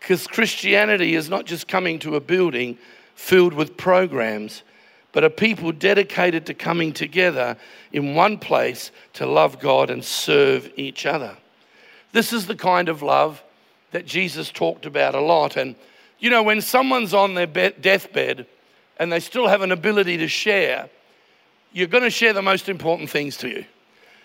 Because 0.00 0.26
Christianity 0.26 1.14
is 1.14 1.28
not 1.28 1.46
just 1.46 1.66
coming 1.66 1.98
to 2.00 2.16
a 2.16 2.20
building 2.20 2.78
filled 3.14 3.54
with 3.54 3.76
programs, 3.76 4.62
but 5.12 5.24
a 5.24 5.30
people 5.30 5.72
dedicated 5.72 6.46
to 6.46 6.54
coming 6.54 6.92
together 6.92 7.56
in 7.92 8.14
one 8.14 8.38
place 8.38 8.90
to 9.14 9.26
love 9.26 9.58
God 9.58 9.90
and 9.90 10.04
serve 10.04 10.70
each 10.76 11.06
other. 11.06 11.36
This 12.12 12.32
is 12.32 12.46
the 12.46 12.54
kind 12.54 12.88
of 12.88 13.02
love 13.02 13.42
that 13.90 14.06
Jesus 14.06 14.50
talked 14.50 14.84
about 14.84 15.14
a 15.14 15.20
lot. 15.20 15.56
And, 15.56 15.74
you 16.18 16.28
know, 16.28 16.42
when 16.42 16.60
someone's 16.60 17.14
on 17.14 17.34
their 17.34 17.46
deathbed, 17.46 18.46
and 18.98 19.12
they 19.12 19.20
still 19.20 19.48
have 19.48 19.62
an 19.62 19.72
ability 19.72 20.18
to 20.18 20.28
share, 20.28 20.88
you're 21.72 21.86
going 21.86 22.04
to 22.04 22.10
share 22.10 22.32
the 22.32 22.42
most 22.42 22.68
important 22.68 23.10
things 23.10 23.36
to 23.38 23.48
you. 23.48 23.64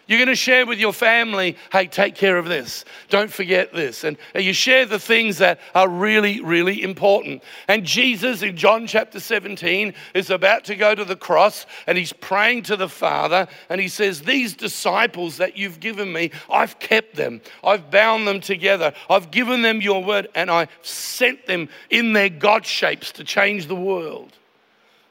You're 0.06 0.20
going 0.20 0.28
to 0.28 0.36
share 0.36 0.66
with 0.66 0.80
your 0.80 0.92
family, 0.92 1.56
hey, 1.72 1.88
take 1.88 2.16
care 2.16 2.38
of 2.38 2.46
this. 2.46 2.84
Don't 3.10 3.32
forget 3.32 3.74
this. 3.74 4.04
And 4.04 4.18
you 4.36 4.52
share 4.52 4.86
the 4.86 5.00
things 5.00 5.38
that 5.38 5.62
are 5.74 5.88
really, 5.88 6.42
really 6.42 6.84
important. 6.84 7.42
And 7.70 7.86
Jesus 7.86 8.42
in 8.42 8.58
John 8.58 8.86
chapter 8.86 9.22
17 9.22 9.94
is 10.14 10.30
about 10.30 10.66
to 10.66 10.76
go 10.76 10.94
to 10.94 11.06
the 11.06 11.16
cross 11.16 11.66
and 11.88 11.98
he's 11.98 12.12
praying 12.12 12.64
to 12.64 12.76
the 12.76 12.90
Father 12.90 13.48
and 13.70 13.80
he 13.80 13.88
says, 13.88 14.22
These 14.22 14.56
disciples 14.56 15.38
that 15.38 15.56
you've 15.56 15.80
given 15.80 16.12
me, 16.12 16.32
I've 16.50 16.80
kept 16.80 17.16
them. 17.16 17.40
I've 17.64 17.90
bound 17.90 18.28
them 18.28 18.42
together. 18.42 18.94
I've 19.10 19.32
given 19.32 19.62
them 19.62 19.80
your 19.80 20.04
word 20.04 20.28
and 20.36 20.52
I've 20.52 20.70
sent 20.82 21.46
them 21.46 21.70
in 21.90 22.12
their 22.12 22.30
God 22.30 22.66
shapes 22.66 23.14
to 23.14 23.24
change 23.24 23.68
the 23.68 23.76
world. 23.76 24.34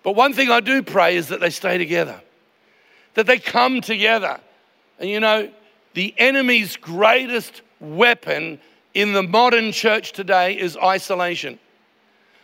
But 0.03 0.17
one 0.17 0.33
thing 0.33 0.51
I 0.51 0.61
do 0.61 0.83
pray 0.83 1.17
is 1.17 1.29
that 1.29 1.41
they 1.41 1.51
stay 1.51 1.79
together, 1.79 2.21
that 3.15 3.27
they 3.27 3.39
come 3.39 3.81
together. 3.81 4.41
And 4.99 5.09
you 5.09 5.21
know, 5.21 5.51
the 5.95 6.15
enemy's 6.19 6.77
greatest 6.77 7.63
weapon 7.81 8.61
in 8.95 9.13
the 9.13 9.23
modern 9.23 9.73
church 9.73 10.13
today 10.13 10.59
is 10.59 10.77
isolation. 10.77 11.59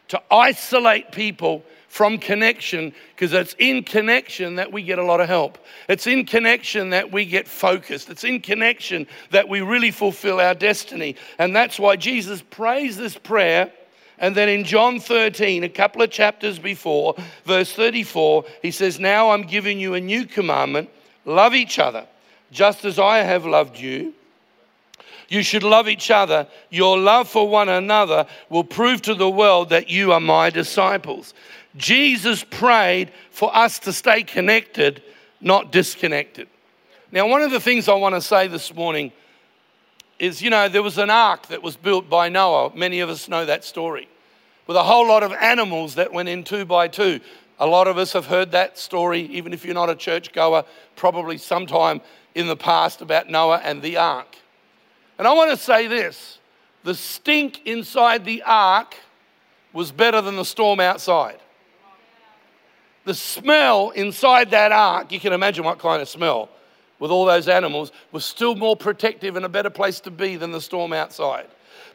To 0.08 0.22
isolate 0.30 1.12
people 1.12 1.64
from 1.88 2.18
connection, 2.18 2.92
because 3.14 3.32
it's 3.32 3.54
in 3.58 3.82
connection 3.82 4.56
that 4.56 4.70
we 4.72 4.82
get 4.82 4.98
a 4.98 5.04
lot 5.04 5.20
of 5.20 5.28
help. 5.28 5.58
It's 5.88 6.06
in 6.06 6.26
connection 6.26 6.90
that 6.90 7.10
we 7.10 7.24
get 7.24 7.48
focused. 7.48 8.10
It's 8.10 8.24
in 8.24 8.40
connection 8.40 9.06
that 9.30 9.48
we 9.48 9.62
really 9.62 9.90
fulfill 9.90 10.38
our 10.40 10.54
destiny. 10.54 11.16
And 11.38 11.56
that's 11.56 11.78
why 11.78 11.96
Jesus 11.96 12.42
prays 12.50 12.96
this 12.96 13.16
prayer 13.16 13.72
and 14.18 14.34
then 14.34 14.48
in 14.48 14.64
John 14.64 15.00
13, 15.00 15.64
a 15.64 15.68
couple 15.68 16.02
of 16.02 16.10
chapters 16.10 16.58
before, 16.58 17.14
verse 17.44 17.72
34, 17.72 18.44
he 18.62 18.70
says, 18.70 18.98
Now 18.98 19.30
I'm 19.30 19.42
giving 19.42 19.78
you 19.78 19.94
a 19.94 20.00
new 20.00 20.26
commandment 20.26 20.90
love 21.24 21.54
each 21.54 21.78
other, 21.78 22.06
just 22.50 22.84
as 22.84 22.98
I 22.98 23.18
have 23.18 23.44
loved 23.44 23.78
you. 23.78 24.14
You 25.28 25.42
should 25.42 25.62
love 25.62 25.88
each 25.88 26.10
other. 26.10 26.46
Your 26.70 26.98
love 26.98 27.28
for 27.28 27.46
one 27.46 27.68
another 27.68 28.26
will 28.48 28.64
prove 28.64 29.02
to 29.02 29.14
the 29.14 29.28
world 29.28 29.68
that 29.68 29.90
you 29.90 30.12
are 30.12 30.20
my 30.20 30.48
disciples. 30.48 31.34
Jesus 31.76 32.44
prayed 32.44 33.12
for 33.30 33.54
us 33.54 33.78
to 33.80 33.92
stay 33.92 34.22
connected, 34.22 35.02
not 35.40 35.70
disconnected. 35.70 36.48
Now, 37.12 37.28
one 37.28 37.42
of 37.42 37.50
the 37.50 37.60
things 37.60 37.88
I 37.88 37.94
want 37.94 38.14
to 38.14 38.22
say 38.22 38.48
this 38.48 38.74
morning 38.74 39.12
is 40.18 40.42
you 40.42 40.50
know, 40.50 40.68
there 40.68 40.82
was 40.82 40.98
an 40.98 41.10
ark 41.10 41.46
that 41.48 41.62
was 41.62 41.76
built 41.76 42.10
by 42.10 42.28
Noah. 42.28 42.74
Many 42.74 43.00
of 43.00 43.08
us 43.08 43.28
know 43.28 43.44
that 43.44 43.64
story. 43.64 44.08
With 44.66 44.76
a 44.76 44.82
whole 44.82 45.06
lot 45.06 45.22
of 45.22 45.32
animals 45.32 45.94
that 45.94 46.12
went 46.12 46.28
in 46.28 46.44
two 46.44 46.64
by 46.64 46.88
two. 46.88 47.20
A 47.60 47.66
lot 47.66 47.88
of 47.88 47.98
us 47.98 48.12
have 48.12 48.26
heard 48.26 48.52
that 48.52 48.78
story, 48.78 49.22
even 49.22 49.52
if 49.52 49.64
you're 49.64 49.74
not 49.74 49.90
a 49.90 49.96
churchgoer, 49.96 50.64
probably 50.94 51.38
sometime 51.38 52.00
in 52.34 52.46
the 52.46 52.56
past 52.56 53.00
about 53.00 53.28
Noah 53.28 53.60
and 53.64 53.82
the 53.82 53.96
ark. 53.96 54.36
And 55.18 55.26
I 55.26 55.32
want 55.32 55.50
to 55.50 55.56
say 55.56 55.86
this 55.86 56.38
the 56.84 56.94
stink 56.94 57.66
inside 57.66 58.24
the 58.24 58.42
ark 58.44 58.94
was 59.72 59.90
better 59.90 60.20
than 60.20 60.36
the 60.36 60.44
storm 60.44 60.80
outside. 60.80 61.38
The 63.04 63.14
smell 63.14 63.90
inside 63.90 64.50
that 64.50 64.70
ark, 64.70 65.10
you 65.12 65.18
can 65.18 65.32
imagine 65.32 65.64
what 65.64 65.78
kind 65.78 66.02
of 66.02 66.08
smell 66.08 66.50
with 66.98 67.10
all 67.10 67.24
those 67.24 67.48
animals 67.48 67.92
was 68.12 68.24
still 68.24 68.54
more 68.54 68.76
protective 68.76 69.36
and 69.36 69.44
a 69.44 69.48
better 69.48 69.70
place 69.70 70.00
to 70.00 70.10
be 70.10 70.36
than 70.36 70.52
the 70.52 70.60
storm 70.60 70.92
outside. 70.92 71.46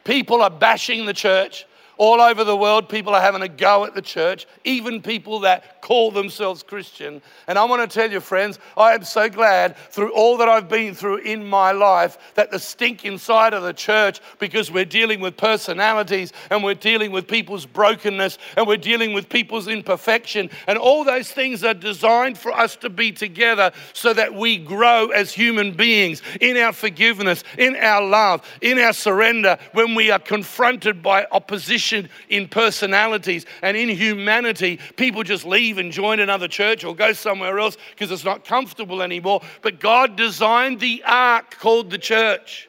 People 0.04 0.42
are 0.42 0.50
bashing 0.50 1.06
the 1.06 1.12
church. 1.12 1.66
All 1.96 2.20
over 2.20 2.42
the 2.42 2.56
world, 2.56 2.88
people 2.88 3.14
are 3.14 3.20
having 3.20 3.42
a 3.42 3.48
go 3.48 3.84
at 3.84 3.94
the 3.94 4.02
church, 4.02 4.46
even 4.64 5.00
people 5.00 5.40
that 5.40 5.80
call 5.80 6.10
themselves 6.10 6.62
Christian. 6.62 7.22
And 7.46 7.56
I 7.56 7.64
want 7.64 7.88
to 7.88 7.94
tell 7.94 8.10
you, 8.10 8.18
friends, 8.18 8.58
I 8.76 8.94
am 8.94 9.04
so 9.04 9.28
glad 9.28 9.76
through 9.76 10.12
all 10.12 10.38
that 10.38 10.48
I've 10.48 10.68
been 10.68 10.94
through 10.94 11.18
in 11.18 11.44
my 11.44 11.70
life 11.70 12.18
that 12.34 12.50
the 12.50 12.58
stink 12.58 13.04
inside 13.04 13.54
of 13.54 13.62
the 13.62 13.72
church, 13.72 14.20
because 14.40 14.72
we're 14.72 14.84
dealing 14.84 15.20
with 15.20 15.36
personalities 15.36 16.32
and 16.50 16.64
we're 16.64 16.74
dealing 16.74 17.12
with 17.12 17.28
people's 17.28 17.66
brokenness 17.66 18.38
and 18.56 18.66
we're 18.66 18.76
dealing 18.76 19.12
with 19.12 19.28
people's 19.28 19.68
imperfection. 19.68 20.50
And 20.66 20.78
all 20.78 21.04
those 21.04 21.30
things 21.30 21.62
are 21.62 21.74
designed 21.74 22.38
for 22.38 22.52
us 22.52 22.74
to 22.76 22.90
be 22.90 23.12
together 23.12 23.70
so 23.92 24.12
that 24.14 24.34
we 24.34 24.58
grow 24.58 25.08
as 25.08 25.32
human 25.32 25.72
beings 25.72 26.22
in 26.40 26.56
our 26.56 26.72
forgiveness, 26.72 27.44
in 27.56 27.76
our 27.76 28.04
love, 28.04 28.44
in 28.60 28.80
our 28.80 28.92
surrender 28.92 29.58
when 29.72 29.94
we 29.94 30.10
are 30.10 30.18
confronted 30.18 31.00
by 31.00 31.26
opposition 31.30 31.83
in 31.92 32.48
personalities 32.48 33.46
and 33.62 33.76
in 33.76 33.88
humanity. 33.88 34.78
People 34.96 35.22
just 35.22 35.44
leave 35.44 35.78
and 35.78 35.92
join 35.92 36.20
another 36.20 36.48
church 36.48 36.84
or 36.84 36.94
go 36.94 37.12
somewhere 37.12 37.58
else 37.58 37.76
because 37.90 38.10
it's 38.10 38.24
not 38.24 38.44
comfortable 38.44 39.02
anymore. 39.02 39.42
But 39.62 39.80
God 39.80 40.16
designed 40.16 40.80
the 40.80 41.02
ark 41.04 41.58
called 41.58 41.90
the 41.90 41.98
church 41.98 42.68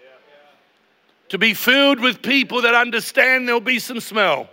to 1.30 1.38
be 1.38 1.54
filled 1.54 2.00
with 2.00 2.22
people 2.22 2.62
that 2.62 2.76
understand 2.76 3.48
there'll 3.48 3.60
be 3.60 3.80
some 3.80 4.00
smell. 4.00 4.50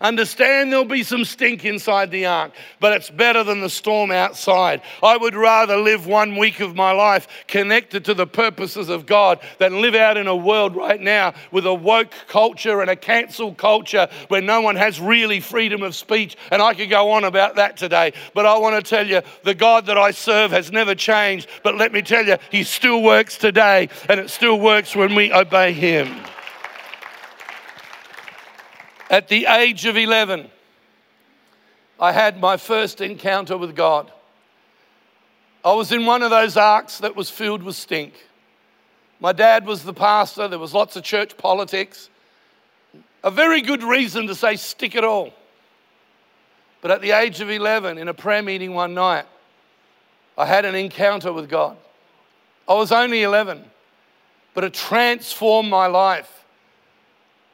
Understand 0.00 0.70
there'll 0.70 0.84
be 0.84 1.02
some 1.02 1.24
stink 1.24 1.64
inside 1.64 2.10
the 2.10 2.26
ark, 2.26 2.52
but 2.80 2.92
it's 2.92 3.08
better 3.08 3.42
than 3.42 3.60
the 3.60 3.70
storm 3.70 4.10
outside. 4.10 4.82
I 5.02 5.16
would 5.16 5.34
rather 5.34 5.76
live 5.78 6.06
one 6.06 6.36
week 6.36 6.60
of 6.60 6.74
my 6.74 6.92
life 6.92 7.26
connected 7.46 8.04
to 8.04 8.14
the 8.14 8.26
purposes 8.26 8.90
of 8.90 9.06
God 9.06 9.40
than 9.58 9.80
live 9.80 9.94
out 9.94 10.18
in 10.18 10.26
a 10.26 10.36
world 10.36 10.76
right 10.76 11.00
now 11.00 11.32
with 11.50 11.64
a 11.64 11.72
woke 11.72 12.12
culture 12.28 12.82
and 12.82 12.90
a 12.90 12.96
cancel 12.96 13.54
culture 13.54 14.08
where 14.28 14.42
no 14.42 14.60
one 14.60 14.76
has 14.76 15.00
really 15.00 15.40
freedom 15.40 15.82
of 15.82 15.94
speech. 15.94 16.36
And 16.50 16.60
I 16.60 16.74
could 16.74 16.90
go 16.90 17.12
on 17.12 17.24
about 17.24 17.56
that 17.56 17.78
today, 17.78 18.12
but 18.34 18.44
I 18.44 18.58
want 18.58 18.76
to 18.76 18.88
tell 18.88 19.06
you 19.06 19.22
the 19.44 19.54
God 19.54 19.86
that 19.86 19.96
I 19.96 20.10
serve 20.10 20.50
has 20.50 20.70
never 20.70 20.94
changed. 20.94 21.48
But 21.62 21.76
let 21.76 21.92
me 21.92 22.02
tell 22.02 22.26
you, 22.26 22.36
He 22.50 22.64
still 22.64 23.02
works 23.02 23.38
today, 23.38 23.88
and 24.10 24.20
it 24.20 24.28
still 24.28 24.60
works 24.60 24.94
when 24.94 25.14
we 25.14 25.32
obey 25.32 25.72
Him. 25.72 26.20
At 29.08 29.28
the 29.28 29.46
age 29.46 29.86
of 29.86 29.96
11, 29.96 30.50
I 32.00 32.12
had 32.12 32.40
my 32.40 32.56
first 32.56 33.00
encounter 33.00 33.56
with 33.56 33.76
God. 33.76 34.10
I 35.64 35.72
was 35.72 35.92
in 35.92 36.06
one 36.06 36.22
of 36.22 36.30
those 36.30 36.56
arks 36.56 36.98
that 36.98 37.16
was 37.16 37.30
filled 37.30 37.62
with 37.62 37.76
stink. 37.76 38.14
My 39.20 39.32
dad 39.32 39.64
was 39.64 39.82
the 39.82 39.94
pastor, 39.94 40.48
there 40.48 40.58
was 40.58 40.74
lots 40.74 40.96
of 40.96 41.04
church 41.04 41.36
politics. 41.36 42.10
A 43.24 43.30
very 43.30 43.62
good 43.62 43.82
reason 43.82 44.26
to 44.26 44.34
say 44.34 44.56
stick 44.56 44.94
it 44.94 45.04
all. 45.04 45.32
But 46.80 46.90
at 46.90 47.00
the 47.00 47.12
age 47.12 47.40
of 47.40 47.50
11, 47.50 47.98
in 47.98 48.08
a 48.08 48.14
prayer 48.14 48.42
meeting 48.42 48.74
one 48.74 48.94
night, 48.94 49.24
I 50.36 50.46
had 50.46 50.64
an 50.64 50.74
encounter 50.74 51.32
with 51.32 51.48
God. 51.48 51.76
I 52.68 52.74
was 52.74 52.92
only 52.92 53.22
11, 53.22 53.64
but 54.52 54.64
it 54.64 54.74
transformed 54.74 55.70
my 55.70 55.86
life. 55.86 56.44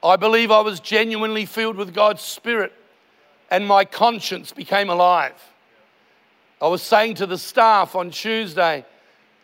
I 0.02 0.16
believe 0.16 0.50
I 0.50 0.60
was 0.60 0.80
genuinely 0.80 1.46
filled 1.46 1.76
with 1.76 1.94
God's 1.94 2.22
Spirit 2.22 2.72
and 3.50 3.66
my 3.66 3.84
conscience 3.84 4.50
became 4.50 4.88
alive. 4.88 5.34
I 6.60 6.68
was 6.68 6.82
saying 6.82 7.16
to 7.16 7.26
the 7.26 7.38
staff 7.38 7.94
on 7.94 8.10
Tuesday, 8.10 8.84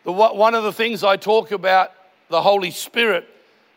the, 0.03 0.11
one 0.11 0.55
of 0.55 0.63
the 0.63 0.73
things 0.73 1.03
I 1.03 1.15
talk 1.15 1.51
about 1.51 1.91
the 2.29 2.41
Holy 2.41 2.71
Spirit 2.71 3.27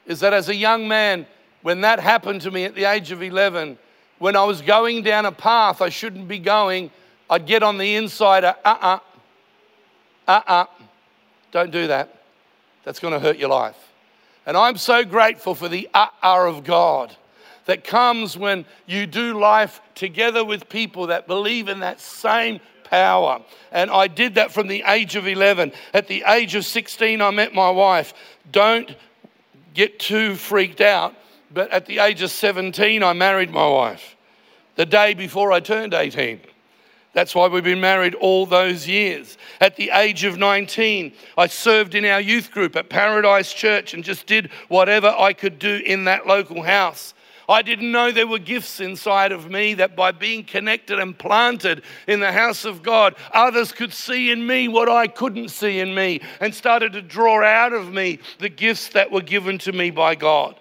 is 0.06 0.20
that 0.20 0.32
as 0.32 0.48
a 0.48 0.54
young 0.54 0.88
man, 0.88 1.26
when 1.62 1.82
that 1.82 2.00
happened 2.00 2.40
to 2.42 2.50
me 2.50 2.64
at 2.64 2.74
the 2.74 2.84
age 2.84 3.12
of 3.12 3.22
11, 3.22 3.78
when 4.18 4.36
I 4.36 4.44
was 4.44 4.62
going 4.62 5.02
down 5.02 5.26
a 5.26 5.32
path 5.32 5.82
I 5.82 5.88
shouldn't 5.88 6.28
be 6.28 6.38
going, 6.38 6.90
I'd 7.28 7.46
get 7.46 7.62
on 7.62 7.78
the 7.78 7.96
inside, 7.96 8.44
uh 8.44 8.54
uh, 8.64 8.98
uh 10.26 10.40
uh, 10.46 10.64
don't 11.50 11.70
do 11.70 11.86
that. 11.88 12.22
That's 12.84 12.98
going 12.98 13.14
to 13.14 13.20
hurt 13.20 13.36
your 13.36 13.50
life. 13.50 13.91
And 14.46 14.56
I'm 14.56 14.76
so 14.76 15.04
grateful 15.04 15.54
for 15.54 15.68
the 15.68 15.88
uh 15.94 16.08
of 16.22 16.64
God 16.64 17.16
that 17.66 17.84
comes 17.84 18.36
when 18.36 18.64
you 18.86 19.06
do 19.06 19.38
life 19.38 19.80
together 19.94 20.44
with 20.44 20.68
people 20.68 21.08
that 21.08 21.26
believe 21.26 21.68
in 21.68 21.80
that 21.80 22.00
same 22.00 22.60
power. 22.84 23.40
And 23.70 23.90
I 23.90 24.08
did 24.08 24.34
that 24.34 24.52
from 24.52 24.66
the 24.66 24.82
age 24.86 25.16
of 25.16 25.26
11. 25.26 25.72
At 25.94 26.08
the 26.08 26.24
age 26.26 26.54
of 26.54 26.64
16, 26.64 27.20
I 27.20 27.30
met 27.30 27.54
my 27.54 27.70
wife. 27.70 28.14
Don't 28.50 28.94
get 29.74 29.98
too 29.98 30.34
freaked 30.34 30.80
out, 30.80 31.14
but 31.52 31.70
at 31.70 31.86
the 31.86 32.00
age 32.00 32.20
of 32.22 32.30
17, 32.30 33.02
I 33.02 33.12
married 33.12 33.50
my 33.50 33.66
wife 33.66 34.16
the 34.76 34.86
day 34.86 35.14
before 35.14 35.52
I 35.52 35.60
turned 35.60 35.94
18. 35.94 36.40
That's 37.12 37.34
why 37.34 37.46
we've 37.48 37.62
been 37.62 37.80
married 37.80 38.14
all 38.14 38.46
those 38.46 38.88
years. 38.88 39.36
At 39.60 39.76
the 39.76 39.90
age 39.90 40.24
of 40.24 40.38
19, 40.38 41.12
I 41.36 41.46
served 41.46 41.94
in 41.94 42.06
our 42.06 42.20
youth 42.20 42.50
group 42.50 42.74
at 42.74 42.88
Paradise 42.88 43.52
Church 43.52 43.92
and 43.92 44.02
just 44.02 44.26
did 44.26 44.50
whatever 44.68 45.08
I 45.08 45.34
could 45.34 45.58
do 45.58 45.82
in 45.84 46.04
that 46.04 46.26
local 46.26 46.62
house. 46.62 47.12
I 47.48 47.60
didn't 47.60 47.92
know 47.92 48.10
there 48.10 48.26
were 48.26 48.38
gifts 48.38 48.80
inside 48.80 49.30
of 49.30 49.50
me 49.50 49.74
that 49.74 49.94
by 49.94 50.12
being 50.12 50.44
connected 50.44 50.98
and 50.98 51.18
planted 51.18 51.82
in 52.06 52.20
the 52.20 52.32
house 52.32 52.64
of 52.64 52.82
God, 52.82 53.14
others 53.32 53.72
could 53.72 53.92
see 53.92 54.30
in 54.30 54.46
me 54.46 54.68
what 54.68 54.88
I 54.88 55.06
couldn't 55.06 55.50
see 55.50 55.80
in 55.80 55.94
me 55.94 56.20
and 56.40 56.54
started 56.54 56.92
to 56.94 57.02
draw 57.02 57.44
out 57.44 57.74
of 57.74 57.92
me 57.92 58.20
the 58.38 58.48
gifts 58.48 58.88
that 58.90 59.10
were 59.10 59.20
given 59.22 59.58
to 59.58 59.72
me 59.72 59.90
by 59.90 60.14
God. 60.14 60.58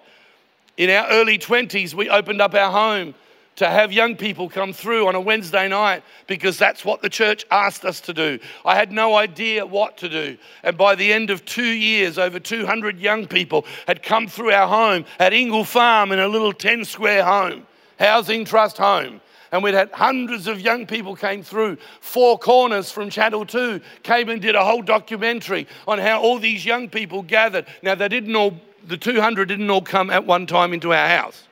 In 0.75 0.89
our 0.89 1.07
early 1.09 1.37
20s, 1.37 1.93
we 1.93 2.09
opened 2.09 2.41
up 2.41 2.55
our 2.55 2.71
home 2.71 3.13
to 3.57 3.69
have 3.69 3.91
young 3.91 4.15
people 4.15 4.49
come 4.49 4.73
through 4.73 5.07
on 5.07 5.15
a 5.15 5.21
Wednesday 5.21 5.67
night 5.67 6.03
because 6.27 6.57
that's 6.57 6.85
what 6.85 7.01
the 7.01 7.09
church 7.09 7.45
asked 7.51 7.85
us 7.85 7.99
to 8.01 8.13
do. 8.13 8.39
I 8.65 8.75
had 8.75 8.91
no 8.91 9.15
idea 9.15 9.65
what 9.65 9.97
to 9.97 10.09
do. 10.09 10.37
And 10.63 10.77
by 10.77 10.95
the 10.95 11.11
end 11.11 11.29
of 11.29 11.43
two 11.45 11.63
years, 11.63 12.17
over 12.17 12.39
200 12.39 12.99
young 12.99 13.27
people 13.27 13.65
had 13.87 14.03
come 14.03 14.27
through 14.27 14.51
our 14.51 14.67
home 14.67 15.05
at 15.19 15.33
Ingle 15.33 15.65
Farm 15.65 16.11
in 16.11 16.19
a 16.19 16.27
little 16.27 16.53
10 16.53 16.85
square 16.85 17.23
home, 17.23 17.67
housing 17.99 18.45
trust 18.45 18.77
home. 18.77 19.19
And 19.51 19.61
we'd 19.61 19.73
had 19.73 19.91
hundreds 19.91 20.47
of 20.47 20.61
young 20.61 20.87
people 20.87 21.13
came 21.13 21.43
through. 21.43 21.77
Four 21.99 22.39
Corners 22.39 22.89
from 22.89 23.09
Channel 23.09 23.45
2 23.45 23.81
came 24.01 24.29
and 24.29 24.41
did 24.41 24.55
a 24.55 24.63
whole 24.63 24.81
documentary 24.81 25.67
on 25.89 25.99
how 25.99 26.21
all 26.21 26.39
these 26.39 26.65
young 26.65 26.87
people 26.87 27.21
gathered. 27.21 27.65
Now, 27.83 27.95
they 27.95 28.07
didn't 28.07 28.33
all, 28.33 28.57
the 28.87 28.95
200 28.95 29.49
didn't 29.49 29.69
all 29.69 29.81
come 29.81 30.09
at 30.09 30.25
one 30.25 30.47
time 30.47 30.71
into 30.73 30.93
our 30.93 31.07
house 31.09 31.43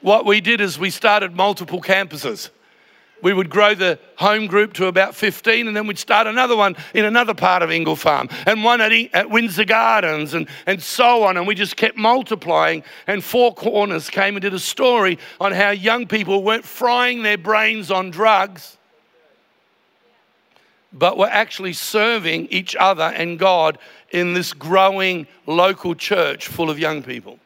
what 0.00 0.24
we 0.26 0.40
did 0.40 0.60
is 0.60 0.78
we 0.78 0.90
started 0.90 1.34
multiple 1.34 1.80
campuses. 1.80 2.50
We 3.20 3.32
would 3.32 3.50
grow 3.50 3.74
the 3.74 3.98
home 4.16 4.46
group 4.46 4.74
to 4.74 4.86
about 4.86 5.14
15, 5.14 5.66
and 5.66 5.76
then 5.76 5.86
we'd 5.86 5.98
start 5.98 6.26
another 6.26 6.56
one 6.56 6.76
in 6.94 7.04
another 7.04 7.34
part 7.34 7.62
of 7.62 7.70
Ingle 7.70 7.96
Farm, 7.96 8.28
and 8.46 8.62
one 8.62 8.80
at, 8.80 8.92
at 8.92 9.28
Windsor 9.28 9.64
Gardens, 9.64 10.34
and, 10.34 10.48
and 10.66 10.80
so 10.80 11.24
on. 11.24 11.36
And 11.36 11.46
we 11.46 11.54
just 11.54 11.76
kept 11.76 11.96
multiplying. 11.96 12.84
And 13.06 13.22
Four 13.22 13.54
Corners 13.54 14.08
came 14.08 14.36
and 14.36 14.42
did 14.42 14.54
a 14.54 14.58
story 14.58 15.18
on 15.40 15.52
how 15.52 15.70
young 15.70 16.06
people 16.06 16.44
weren't 16.44 16.64
frying 16.64 17.22
their 17.22 17.38
brains 17.38 17.90
on 17.90 18.10
drugs, 18.10 18.76
but 20.92 21.18
were 21.18 21.28
actually 21.28 21.72
serving 21.72 22.46
each 22.48 22.76
other 22.76 23.04
and 23.04 23.38
God 23.38 23.78
in 24.10 24.32
this 24.32 24.52
growing 24.52 25.26
local 25.46 25.94
church 25.94 26.46
full 26.46 26.70
of 26.70 26.78
young 26.78 27.02
people. 27.02 27.38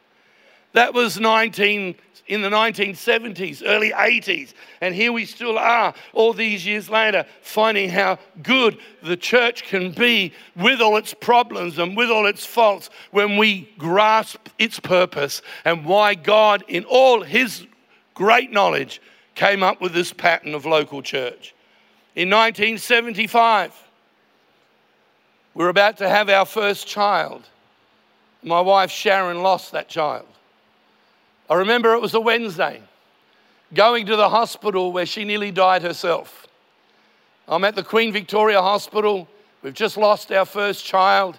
That 0.73 0.93
was 0.93 1.19
19 1.19 1.95
in 2.27 2.41
the 2.41 2.49
1970s, 2.49 3.61
early 3.65 3.91
80s. 3.91 4.53
And 4.81 4.95
here 4.95 5.11
we 5.11 5.25
still 5.25 5.57
are, 5.57 5.93
all 6.13 6.33
these 6.33 6.65
years 6.65 6.89
later, 6.89 7.25
finding 7.41 7.89
how 7.89 8.17
good 8.41 8.77
the 9.01 9.17
church 9.17 9.63
can 9.63 9.91
be 9.91 10.33
with 10.55 10.81
all 10.81 10.97
its 10.97 11.13
problems 11.13 11.79
and 11.79 11.95
with 11.95 12.09
all 12.09 12.25
its 12.25 12.45
faults 12.45 12.89
when 13.11 13.37
we 13.37 13.69
grasp 13.77 14.47
its 14.57 14.79
purpose 14.79 15.41
and 15.65 15.85
why 15.85 16.15
God, 16.15 16.63
in 16.67 16.85
all 16.85 17.21
his 17.21 17.65
great 18.13 18.51
knowledge, 18.51 19.01
came 19.35 19.63
up 19.63 19.81
with 19.81 19.93
this 19.93 20.13
pattern 20.13 20.55
of 20.55 20.65
local 20.65 21.01
church. 21.01 21.53
In 22.15 22.29
1975, 22.29 23.73
we 25.53 25.63
we're 25.63 25.69
about 25.69 25.97
to 25.97 26.09
have 26.09 26.29
our 26.29 26.45
first 26.45 26.87
child. 26.87 27.43
My 28.43 28.61
wife 28.61 28.91
Sharon 28.91 29.41
lost 29.41 29.71
that 29.73 29.87
child. 29.87 30.25
I 31.49 31.55
remember 31.55 31.93
it 31.93 32.01
was 32.01 32.13
a 32.13 32.21
Wednesday, 32.21 32.81
going 33.73 34.05
to 34.05 34.15
the 34.15 34.29
hospital 34.29 34.91
where 34.91 35.05
she 35.05 35.25
nearly 35.25 35.51
died 35.51 35.81
herself. 35.81 36.47
I'm 37.47 37.63
at 37.65 37.75
the 37.75 37.83
Queen 37.83 38.13
Victoria 38.13 38.61
Hospital. 38.61 39.27
We've 39.61 39.73
just 39.73 39.97
lost 39.97 40.31
our 40.31 40.45
first 40.45 40.85
child. 40.85 41.37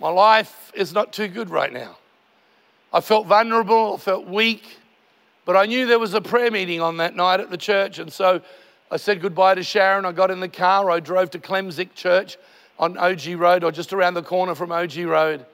My 0.00 0.08
life 0.08 0.72
is 0.74 0.92
not 0.92 1.12
too 1.12 1.28
good 1.28 1.50
right 1.50 1.72
now. 1.72 1.96
I 2.92 3.00
felt 3.00 3.26
vulnerable, 3.26 3.94
I 3.94 3.98
felt 3.98 4.26
weak, 4.26 4.64
but 5.44 5.56
I 5.56 5.66
knew 5.66 5.86
there 5.86 5.98
was 5.98 6.14
a 6.14 6.20
prayer 6.20 6.50
meeting 6.50 6.80
on 6.80 6.96
that 6.96 7.14
night 7.14 7.40
at 7.40 7.50
the 7.50 7.58
church. 7.58 7.98
And 7.98 8.10
so 8.10 8.40
I 8.90 8.96
said 8.96 9.20
goodbye 9.20 9.56
to 9.56 9.62
Sharon. 9.62 10.06
I 10.06 10.12
got 10.12 10.30
in 10.30 10.40
the 10.40 10.48
car. 10.48 10.90
I 10.90 11.00
drove 11.00 11.30
to 11.30 11.38
Klemzig 11.38 11.94
Church 11.94 12.38
on 12.78 12.96
OG 12.96 13.26
Road, 13.36 13.64
or 13.64 13.72
just 13.72 13.92
around 13.92 14.14
the 14.14 14.22
corner 14.22 14.54
from 14.54 14.72
OG 14.72 14.96
Road. 14.98 15.46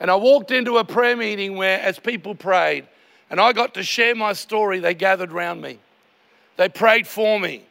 And 0.00 0.10
I 0.10 0.16
walked 0.16 0.50
into 0.50 0.78
a 0.78 0.84
prayer 0.84 1.16
meeting 1.16 1.56
where, 1.56 1.80
as 1.80 1.98
people 1.98 2.34
prayed, 2.34 2.86
and 3.30 3.40
I 3.40 3.52
got 3.52 3.74
to 3.74 3.82
share 3.82 4.14
my 4.14 4.32
story, 4.32 4.80
they 4.80 4.94
gathered 4.94 5.32
around 5.32 5.60
me. 5.60 5.78
They 6.56 6.68
prayed 6.68 7.06
for 7.06 7.40
me. 7.40 7.64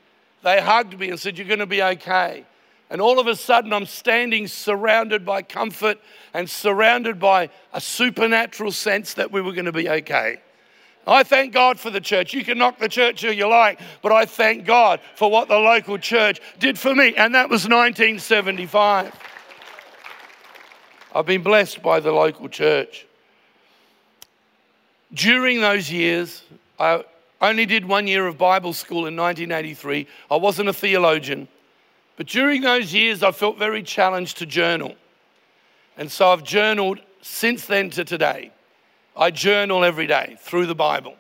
They 0.44 0.62
hugged 0.62 1.00
me 1.00 1.10
and 1.10 1.20
said, 1.20 1.38
You're 1.38 1.48
going 1.48 1.60
to 1.60 1.66
be 1.66 1.82
okay. 1.82 2.46
And 2.90 3.02
all 3.02 3.20
of 3.20 3.28
a 3.28 3.36
sudden, 3.36 3.74
I'm 3.74 3.86
standing 3.86 4.48
surrounded 4.48 5.26
by 5.26 5.42
comfort 5.42 6.00
and 6.34 6.50
surrounded 6.50 7.20
by 7.20 7.50
a 7.74 7.82
supernatural 7.82 8.72
sense 8.72 9.16
that 9.16 9.32
we 9.32 9.42
were 9.42 9.54
going 9.54 9.66
to 9.66 9.72
be 9.72 9.90
okay. 9.90 10.40
I 11.06 11.24
thank 11.24 11.54
God 11.54 11.80
for 11.80 11.90
the 11.90 12.00
church. 12.00 12.34
You 12.34 12.46
can 12.46 12.58
knock 12.58 12.80
the 12.80 12.88
church 12.88 13.22
who 13.22 13.32
you 13.32 13.48
like, 13.48 13.80
but 14.02 14.12
I 14.12 14.26
thank 14.26 14.66
God 14.66 15.02
for 15.16 15.30
what 15.30 15.48
the 15.48 15.58
local 15.58 15.98
church 15.98 16.40
did 16.60 16.80
for 16.80 16.96
me. 16.96 17.16
And 17.16 17.36
that 17.36 17.50
was 17.50 17.64
1975. 17.64 19.14
I've 21.16 21.28
been 21.28 21.44
blessed 21.44 21.84
by 21.84 22.00
the 22.00 22.12
local 22.12 22.50
church. 22.50 23.06
During 25.14 25.62
those 25.62 25.92
years, 25.92 26.44
I 26.80 27.04
only 27.40 27.68
did 27.68 27.86
one 27.86 28.08
year 28.08 28.26
of 28.26 28.40
Bible 28.40 28.74
school 28.74 29.06
in 29.06 29.16
1983. 29.16 30.08
I 30.32 30.36
wasn't 30.38 30.70
a 30.70 30.74
theologian. 30.74 31.48
But 32.18 32.28
during 32.28 32.62
those 32.62 32.94
years, 32.94 33.22
I 33.22 33.32
felt 33.32 33.60
very 33.60 33.84
challenged 33.84 34.38
to 34.38 34.48
journal. 34.48 34.96
And 35.98 36.12
so 36.12 36.30
I've 36.30 36.44
journaled 36.44 37.00
since 37.22 37.68
then 37.68 37.92
to 37.92 38.04
today. 38.04 38.52
I 39.16 39.30
journal 39.30 39.84
every 39.84 40.08
day 40.08 40.38
through 40.40 40.66
the 40.66 40.76
Bible. 40.76 41.16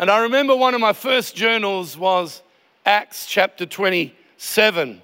And 0.00 0.10
I 0.10 0.22
remember 0.22 0.56
one 0.56 0.74
of 0.74 0.80
my 0.80 0.92
first 0.92 1.36
journals 1.36 1.96
was 1.96 2.42
Acts 2.84 3.26
chapter 3.26 3.66
27. 3.66 5.00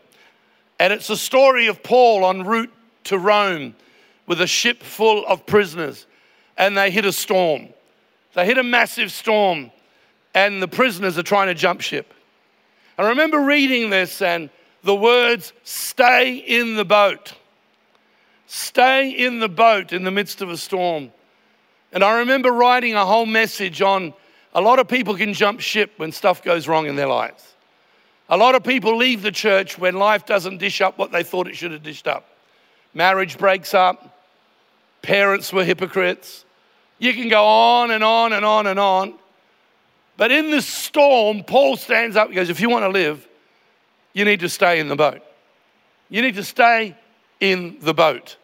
And 0.81 0.93
it's 0.93 1.09
a 1.09 1.17
story 1.17 1.69
of 1.69 1.85
Paul 1.85 2.29
en 2.29 2.43
route 2.43 2.73
to 3.05 3.19
Rome 3.19 3.77
with 4.29 4.41
a 4.41 4.47
ship 4.47 4.83
full 4.83 5.27
of 5.27 5.45
prisoners. 5.47 6.07
And 6.57 6.77
they 6.77 6.93
hit 6.93 7.05
a 7.05 7.13
storm. 7.13 7.69
They 8.35 8.47
hit 8.47 8.59
a 8.59 8.63
massive 8.63 9.11
storm, 9.11 9.73
and 10.35 10.63
the 10.63 10.69
prisoners 10.69 11.19
are 11.19 11.25
trying 11.25 11.49
to 11.49 11.55
jump 11.55 11.81
ship. 11.81 12.15
I 12.97 13.09
remember 13.09 13.41
reading 13.41 13.91
this 13.91 14.23
and 14.23 14.51
the 14.83 14.95
words, 14.95 15.53
stay 15.65 16.37
in 16.37 16.77
the 16.77 16.85
boat. 16.85 17.35
Stay 18.47 19.11
in 19.11 19.41
the 19.41 19.49
boat 19.49 19.93
in 19.93 20.05
the 20.05 20.11
midst 20.11 20.41
of 20.41 20.51
a 20.51 20.57
storm. 20.57 21.13
And 21.93 22.05
I 22.05 22.21
remember 22.21 22.53
writing 22.53 22.95
a 22.95 23.05
whole 23.05 23.27
message 23.27 23.83
on 23.83 24.15
a 24.55 24.61
lot 24.61 24.79
of 24.79 24.89
people 24.89 25.17
can 25.17 25.35
jump 25.35 25.61
ship 25.61 25.93
when 25.97 26.13
stuff 26.13 26.43
goes 26.43 26.69
wrong 26.69 26.87
in 26.87 26.97
their 26.97 27.09
lives. 27.09 27.55
A 28.29 28.37
lot 28.37 28.55
of 28.55 28.63
people 28.63 28.97
leave 28.97 29.23
the 29.23 29.33
church 29.33 29.79
when 29.79 29.95
life 29.95 30.27
doesn't 30.27 30.59
dish 30.59 30.81
up 30.81 30.99
what 30.99 31.13
they 31.13 31.23
thought 31.23 31.49
it 31.49 31.57
should 31.57 31.73
have 31.73 31.83
dished 31.83 32.07
up. 32.07 32.29
Marriage 32.95 33.39
breaks 33.39 33.75
up, 33.75 34.18
parents 35.03 35.53
were 35.53 35.65
hypocrites. 35.65 36.45
You 36.99 37.15
can 37.15 37.29
go 37.29 37.45
on 37.45 37.91
and 37.91 38.03
on 38.03 38.33
and 38.33 38.45
on 38.45 38.67
and 38.67 38.79
on. 38.79 39.15
But 40.17 40.33
in 40.33 40.51
this 40.51 40.67
storm, 40.67 41.45
Paul 41.45 41.77
stands 41.77 42.17
up 42.17 42.27
and 42.27 42.35
goes, 42.35 42.51
If 42.51 42.61
you 42.61 42.69
want 42.69 42.85
to 42.85 42.89
live, 42.89 43.27
you 44.13 44.25
need 44.25 44.41
to 44.41 44.49
stay 44.49 44.81
in 44.81 44.89
the 44.89 44.97
boat. 44.97 45.23
You 46.09 46.23
need 46.23 46.35
to 46.35 46.45
stay 46.45 46.97
in 47.41 47.79
the 47.81 47.95
boat. 47.95 48.37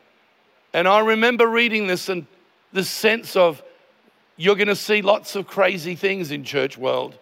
And 0.73 0.87
I 0.87 1.01
remember 1.01 1.49
reading 1.49 1.87
this 1.87 2.09
and 2.09 2.27
this 2.73 2.89
sense 2.89 3.37
of 3.37 3.63
you're 4.37 4.57
going 4.57 4.69
to 4.69 4.77
see 4.77 5.03
lots 5.03 5.37
of 5.37 5.47
crazy 5.47 5.95
things 5.95 6.31
in 6.31 6.45
church 6.45 6.77
world, 6.77 7.17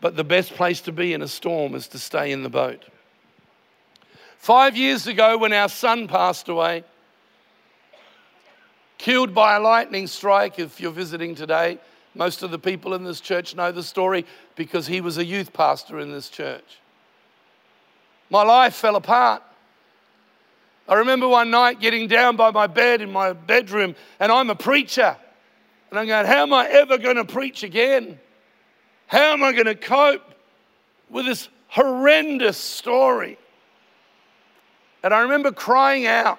but 0.00 0.16
the 0.16 0.24
best 0.24 0.52
place 0.52 0.80
to 0.82 0.92
be 0.92 1.14
in 1.14 1.22
a 1.22 1.28
storm 1.28 1.74
is 1.74 1.88
to 1.88 1.98
stay 1.98 2.32
in 2.32 2.42
the 2.42 2.50
boat. 2.50 2.84
Five 4.36 4.76
years 4.76 5.06
ago, 5.06 5.36
when 5.36 5.52
our 5.52 5.68
son 5.68 6.08
passed 6.08 6.48
away, 6.48 6.84
killed 9.00 9.34
by 9.34 9.56
a 9.56 9.60
lightning 9.60 10.06
strike, 10.06 10.58
if 10.58 10.78
you're 10.78 10.92
visiting 10.92 11.34
today, 11.34 11.78
most 12.14 12.42
of 12.42 12.50
the 12.50 12.58
people 12.58 12.92
in 12.92 13.02
this 13.02 13.18
church 13.18 13.56
know 13.56 13.72
the 13.72 13.82
story 13.82 14.26
because 14.56 14.86
he 14.86 15.00
was 15.00 15.16
a 15.16 15.24
youth 15.24 15.54
pastor 15.54 16.00
in 16.00 16.12
this 16.12 16.28
church. 16.28 16.78
My 18.28 18.42
life 18.42 18.74
fell 18.74 18.96
apart. 18.96 19.42
I 20.86 20.96
remember 20.96 21.26
one 21.26 21.50
night 21.50 21.80
getting 21.80 22.08
down 22.08 22.36
by 22.36 22.50
my 22.50 22.66
bed 22.66 23.00
in 23.00 23.10
my 23.10 23.32
bedroom, 23.32 23.96
and 24.18 24.30
I'm 24.30 24.50
a 24.50 24.54
preacher. 24.54 25.16
And 25.88 25.98
I'm 25.98 26.06
going, 26.06 26.26
How 26.26 26.42
am 26.42 26.52
I 26.52 26.68
ever 26.68 26.98
going 26.98 27.16
to 27.16 27.24
preach 27.24 27.62
again? 27.62 28.20
How 29.06 29.32
am 29.32 29.42
I 29.42 29.52
going 29.52 29.64
to 29.64 29.74
cope 29.74 30.34
with 31.08 31.24
this 31.24 31.48
horrendous 31.68 32.58
story? 32.58 33.38
And 35.02 35.14
I 35.14 35.20
remember 35.20 35.52
crying 35.52 36.06
out 36.06 36.38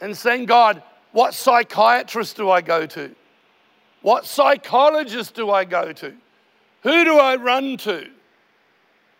and 0.00 0.16
saying, 0.16 0.46
God, 0.46 0.82
what 1.12 1.34
psychiatrist 1.34 2.36
do 2.36 2.50
I 2.50 2.60
go 2.60 2.86
to? 2.86 3.14
What 4.02 4.26
psychologist 4.26 5.34
do 5.34 5.50
I 5.50 5.64
go 5.64 5.92
to? 5.92 6.14
Who 6.82 7.04
do 7.04 7.18
I 7.18 7.36
run 7.36 7.76
to? 7.78 8.08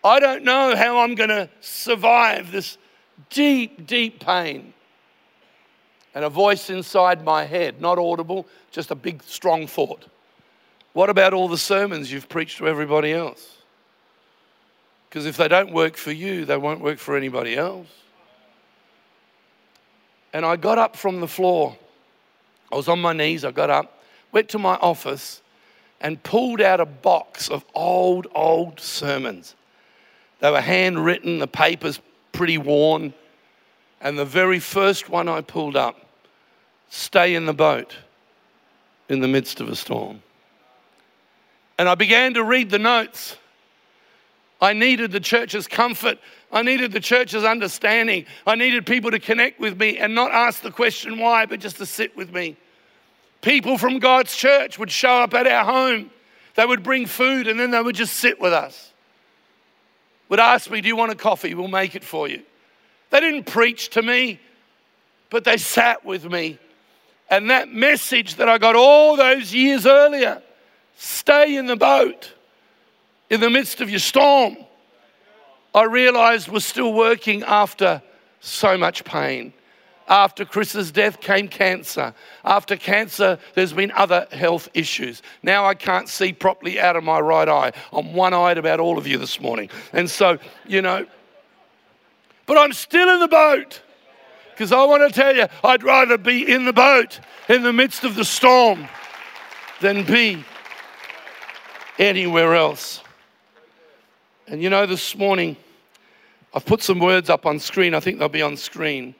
I 0.04 0.20
don't 0.20 0.44
know 0.44 0.76
how 0.76 1.00
I'm 1.00 1.14
going 1.14 1.30
to 1.30 1.50
survive 1.60 2.52
this 2.52 2.78
deep, 3.30 3.86
deep 3.86 4.20
pain. 4.20 4.72
And 6.14 6.24
a 6.24 6.30
voice 6.30 6.70
inside 6.70 7.24
my 7.24 7.44
head, 7.44 7.80
not 7.80 7.98
audible, 7.98 8.46
just 8.70 8.90
a 8.90 8.94
big, 8.94 9.22
strong 9.24 9.66
thought. 9.66 10.06
What 10.92 11.10
about 11.10 11.34
all 11.34 11.48
the 11.48 11.58
sermons 11.58 12.10
you've 12.10 12.28
preached 12.28 12.58
to 12.58 12.68
everybody 12.68 13.12
else? 13.12 13.58
Because 15.08 15.26
if 15.26 15.36
they 15.36 15.48
don't 15.48 15.72
work 15.72 15.96
for 15.96 16.12
you, 16.12 16.44
they 16.44 16.56
won't 16.56 16.80
work 16.80 16.98
for 16.98 17.16
anybody 17.16 17.56
else. 17.56 17.86
And 20.32 20.44
I 20.44 20.56
got 20.56 20.78
up 20.78 20.96
from 20.96 21.20
the 21.20 21.28
floor. 21.28 21.76
I 22.70 22.76
was 22.76 22.88
on 22.88 23.00
my 23.00 23.12
knees, 23.12 23.44
I 23.44 23.50
got 23.50 23.70
up, 23.70 24.02
went 24.32 24.48
to 24.50 24.58
my 24.58 24.74
office, 24.76 25.40
and 26.00 26.22
pulled 26.22 26.60
out 26.60 26.80
a 26.80 26.86
box 26.86 27.48
of 27.48 27.64
old, 27.74 28.26
old 28.34 28.78
sermons. 28.78 29.54
They 30.40 30.50
were 30.50 30.60
handwritten, 30.60 31.38
the 31.38 31.46
paper's 31.46 32.00
pretty 32.32 32.58
worn. 32.58 33.14
And 34.00 34.18
the 34.18 34.24
very 34.24 34.60
first 34.60 35.08
one 35.08 35.28
I 35.28 35.40
pulled 35.40 35.76
up 35.76 35.96
stay 36.88 37.34
in 37.34 37.46
the 37.46 37.54
boat 37.54 37.96
in 39.08 39.20
the 39.20 39.28
midst 39.28 39.60
of 39.60 39.68
a 39.68 39.76
storm. 39.76 40.22
And 41.78 41.88
I 41.88 41.94
began 41.94 42.34
to 42.34 42.44
read 42.44 42.70
the 42.70 42.78
notes. 42.78 43.36
I 44.60 44.72
needed 44.72 45.12
the 45.12 45.20
church's 45.20 45.66
comfort. 45.66 46.18
I 46.50 46.62
needed 46.62 46.92
the 46.92 47.00
church's 47.00 47.44
understanding. 47.44 48.24
I 48.46 48.54
needed 48.54 48.86
people 48.86 49.10
to 49.10 49.18
connect 49.18 49.60
with 49.60 49.78
me 49.78 49.98
and 49.98 50.14
not 50.14 50.32
ask 50.32 50.62
the 50.62 50.70
question 50.70 51.18
why, 51.18 51.46
but 51.46 51.60
just 51.60 51.76
to 51.76 51.86
sit 51.86 52.16
with 52.16 52.32
me. 52.32 52.56
People 53.42 53.78
from 53.78 53.98
God's 53.98 54.34
church 54.34 54.78
would 54.78 54.90
show 54.90 55.22
up 55.22 55.34
at 55.34 55.46
our 55.46 55.64
home. 55.64 56.10
They 56.54 56.64
would 56.64 56.82
bring 56.82 57.06
food 57.06 57.46
and 57.46 57.60
then 57.60 57.70
they 57.70 57.80
would 57.80 57.94
just 57.94 58.14
sit 58.14 58.40
with 58.40 58.52
us. 58.52 58.92
Would 60.28 60.40
ask 60.40 60.70
me, 60.70 60.80
Do 60.80 60.88
you 60.88 60.96
want 60.96 61.12
a 61.12 61.14
coffee? 61.14 61.54
We'll 61.54 61.68
make 61.68 61.94
it 61.94 62.04
for 62.04 62.28
you. 62.28 62.42
They 63.10 63.20
didn't 63.20 63.44
preach 63.44 63.90
to 63.90 64.02
me, 64.02 64.40
but 65.30 65.44
they 65.44 65.56
sat 65.56 66.04
with 66.04 66.24
me. 66.24 66.58
And 67.30 67.50
that 67.50 67.68
message 67.68 68.36
that 68.36 68.48
I 68.48 68.58
got 68.58 68.74
all 68.74 69.16
those 69.16 69.52
years 69.52 69.86
earlier 69.86 70.42
stay 70.96 71.56
in 71.56 71.66
the 71.66 71.76
boat 71.76 72.32
in 73.30 73.40
the 73.40 73.50
midst 73.50 73.80
of 73.80 73.90
your 73.90 73.98
storm, 73.98 74.56
I 75.74 75.84
realized 75.84 76.48
was 76.48 76.64
still 76.64 76.92
working 76.92 77.42
after 77.42 78.02
so 78.40 78.78
much 78.78 79.04
pain. 79.04 79.52
After 80.08 80.46
Chris's 80.46 80.90
death 80.90 81.20
came 81.20 81.48
cancer. 81.48 82.14
After 82.42 82.76
cancer, 82.76 83.38
there's 83.54 83.74
been 83.74 83.92
other 83.92 84.26
health 84.32 84.68
issues. 84.72 85.22
Now 85.42 85.66
I 85.66 85.74
can't 85.74 86.08
see 86.08 86.32
properly 86.32 86.80
out 86.80 86.96
of 86.96 87.04
my 87.04 87.20
right 87.20 87.48
eye. 87.48 87.72
I'm 87.92 88.14
one 88.14 88.32
eyed 88.32 88.56
about 88.56 88.80
all 88.80 88.96
of 88.96 89.06
you 89.06 89.18
this 89.18 89.38
morning. 89.38 89.68
And 89.92 90.08
so, 90.08 90.38
you 90.66 90.80
know, 90.80 91.06
but 92.46 92.56
I'm 92.56 92.72
still 92.72 93.10
in 93.10 93.20
the 93.20 93.28
boat 93.28 93.82
because 94.52 94.72
I 94.72 94.82
want 94.86 95.06
to 95.06 95.14
tell 95.14 95.36
you, 95.36 95.46
I'd 95.62 95.82
rather 95.82 96.16
be 96.16 96.50
in 96.50 96.64
the 96.64 96.72
boat 96.72 97.20
in 97.48 97.62
the 97.62 97.72
midst 97.72 98.02
of 98.04 98.14
the 98.14 98.24
storm 98.24 98.88
than 99.80 100.04
be 100.04 100.42
anywhere 101.98 102.54
else. 102.54 103.02
And 104.50 104.62
you 104.62 104.70
know, 104.70 104.86
this 104.86 105.14
morning, 105.14 105.58
I've 106.54 106.64
put 106.64 106.82
some 106.82 107.00
words 107.00 107.28
up 107.28 107.44
on 107.44 107.58
screen. 107.58 107.94
I 107.94 108.00
think 108.00 108.18
they'll 108.18 108.30
be 108.30 108.40
on 108.40 108.56
screen. 108.56 109.14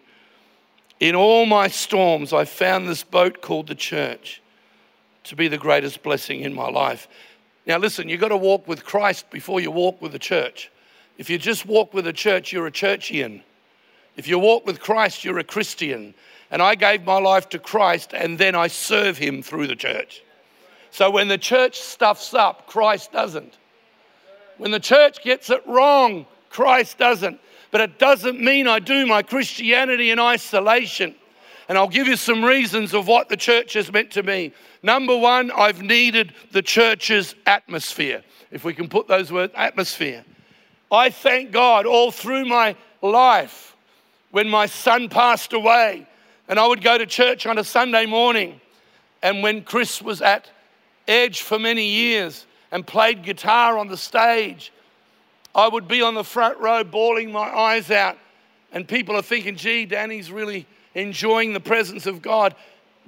In 1.01 1.15
all 1.15 1.45
my 1.45 1.69
storms, 1.69 2.33
I 2.33 2.47
found 2.47 2.89
this 2.89 3.05
boat 3.05 3.43
called 3.43 3.67
the 3.67 3.75
church 3.75 4.41
to 5.25 5.37
be 5.37 5.47
the 5.49 5.59
greatest 5.59 6.03
blessing 6.03 6.41
in 6.41 6.55
my 6.55 6.71
life. 6.71 7.09
Now, 7.67 7.77
listen, 7.77 8.09
you've 8.09 8.23
got 8.23 8.29
to 8.29 8.39
walk 8.39 8.67
with 8.67 8.87
Christ 8.87 9.31
before 9.31 9.61
you 9.61 9.71
walk 9.71 10.01
with 10.01 10.13
the 10.13 10.19
church. 10.19 10.71
If 11.19 11.29
you 11.29 11.37
just 11.37 11.67
walk 11.67 11.93
with 11.93 12.07
the 12.07 12.13
church, 12.15 12.51
you're 12.51 12.67
a 12.67 12.73
churchian. 12.73 13.43
If 14.17 14.29
you 14.29 14.39
walk 14.39 14.67
with 14.67 14.81
Christ, 14.81 15.25
you're 15.25 15.39
a 15.39 15.45
Christian. 15.45 16.15
And 16.51 16.63
I 16.63 16.75
gave 16.75 17.05
my 17.05 17.19
life 17.19 17.51
to 17.51 17.59
Christ 17.59 18.15
and 18.15 18.39
then 18.39 18.55
I 18.55 18.69
serve 18.69 19.19
him 19.19 19.43
through 19.43 19.67
the 19.67 19.77
church. 19.77 20.23
So 20.91 21.11
when 21.11 21.29
the 21.29 21.37
church 21.37 21.79
stuffs 21.79 22.33
up, 22.33 22.67
Christ 22.67 23.13
doesn't. 23.13 23.59
When 24.59 24.71
the 24.71 24.81
church 24.81 25.23
gets 25.23 25.51
it 25.51 25.67
wrong, 25.67 26.27
Christ 26.51 26.99
doesn't. 26.99 27.41
But 27.71 27.81
it 27.81 27.99
doesn't 27.99 28.41
mean 28.41 28.67
I 28.67 28.79
do 28.79 29.07
my 29.07 29.23
Christianity 29.23 30.11
in 30.11 30.19
isolation. 30.19 31.15
And 31.69 31.77
I'll 31.77 31.89
give 31.89 32.07
you 32.07 32.17
some 32.17 32.45
reasons 32.45 32.95
of 32.95 33.07
what 33.07 33.29
the 33.29 33.37
church 33.37 33.75
has 33.75 33.93
meant 33.93 34.11
to 34.13 34.23
me. 34.23 34.53
Number 34.83 35.17
one, 35.17 35.51
I've 35.51 35.83
needed 35.83 36.33
the 36.53 36.63
church's 36.63 37.35
atmosphere. 37.47 38.23
If 38.51 38.65
we 38.65 38.73
can 38.73 38.89
put 38.89 39.07
those 39.07 39.31
words, 39.31 39.53
atmosphere. 39.55 40.25
I 40.91 41.11
thank 41.11 41.53
God 41.53 41.85
all 41.85 42.11
through 42.11 42.47
my 42.47 42.75
life 43.03 43.77
when 44.31 44.49
my 44.49 44.67
son 44.67 45.09
passed 45.11 45.53
away 45.53 46.07
and 46.49 46.59
I 46.59 46.67
would 46.67 46.83
go 46.83 46.97
to 46.97 47.05
church 47.05 47.47
on 47.47 47.59
a 47.59 47.65
Sunday 47.65 48.07
morning. 48.07 48.61
And 49.23 49.43
when 49.43 49.63
Chris 49.63 50.01
was 50.01 50.23
at 50.23 50.51
Edge 51.07 51.43
for 51.43 51.59
many 51.59 51.87
years 51.87 52.47
and 52.71 52.87
played 52.87 53.23
guitar 53.23 53.79
on 53.79 53.89
the 53.89 53.97
stage, 53.97 54.73
I 55.55 55.69
would 55.69 55.89
be 55.89 56.03
on 56.03 56.15
the 56.15 56.25
front 56.25 56.59
row 56.59 56.85
bawling 56.85 57.33
my 57.33 57.49
eyes 57.49 57.91
out. 57.91 58.19
And 58.73 58.87
people 58.87 59.17
are 59.17 59.23
thinking, 59.23 59.57
gee, 59.57 59.87
Danny's 59.87 60.31
really 60.31 60.67
enjoying 60.95 61.53
the 61.53 61.61
presence 61.61 62.07
of 62.07 62.21
God. 62.21 62.55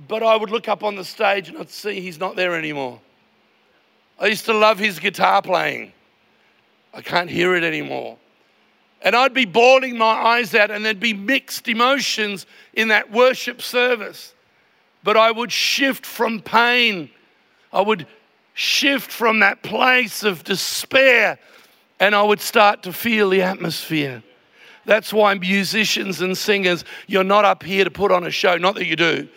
But 0.09 0.23
I 0.23 0.35
would 0.35 0.51
look 0.51 0.69
up 0.69 0.83
on 0.83 0.97
the 0.97 1.05
stage 1.05 1.49
and 1.49 1.59
I'd 1.59 1.71
see 1.71 2.01
he's 2.01 2.19
not 2.19 2.37
there 2.37 2.55
anymore. 2.55 3.01
I 4.19 4.27
used 4.27 4.47
to 4.47 4.55
love 4.55 4.79
his 4.79 4.99
guitar 4.99 5.43
playing. 5.43 5.93
I 6.93 7.03
can't 7.03 7.31
hear 7.31 7.55
it 7.55 7.65
anymore. 7.65 8.19
And 9.03 9.17
I'd 9.17 9.33
be 9.33 9.47
bawling 9.47 9.97
my 9.97 10.13
eyes 10.13 10.55
out, 10.55 10.71
and 10.71 10.85
there'd 10.85 11.01
be 11.01 11.15
mixed 11.15 11.69
emotions 11.69 12.45
in 12.75 12.89
that 12.89 13.11
worship 13.11 13.63
service. 13.63 14.35
But 15.03 15.17
I 15.17 15.31
would 15.31 15.51
shift 15.51 16.05
from 16.05 16.43
pain. 16.43 17.09
I 17.73 17.81
would 17.81 18.07
shift 18.55 19.11
from 19.11 19.41
that 19.41 19.63
place 19.63 20.23
of 20.23 20.45
despair 20.45 21.39
and 22.01 22.15
I 22.15 22.23
would 22.23 22.41
start 22.41 22.83
to 22.85 22.93
feel 22.93 23.29
the 23.29 23.43
atmosphere. 23.43 24.23
That's 24.87 25.13
why 25.13 25.35
musicians 25.35 26.23
and 26.23 26.37
singers, 26.37 26.85
you're 27.07 27.23
not 27.23 27.45
up 27.45 27.63
here 27.63 27.85
to 27.85 27.91
put 27.91 28.11
on 28.11 28.27
a 28.27 28.31
show, 28.31 28.57
not 28.57 28.75
that 28.77 28.87
you 28.87 28.97
do, 28.97 29.29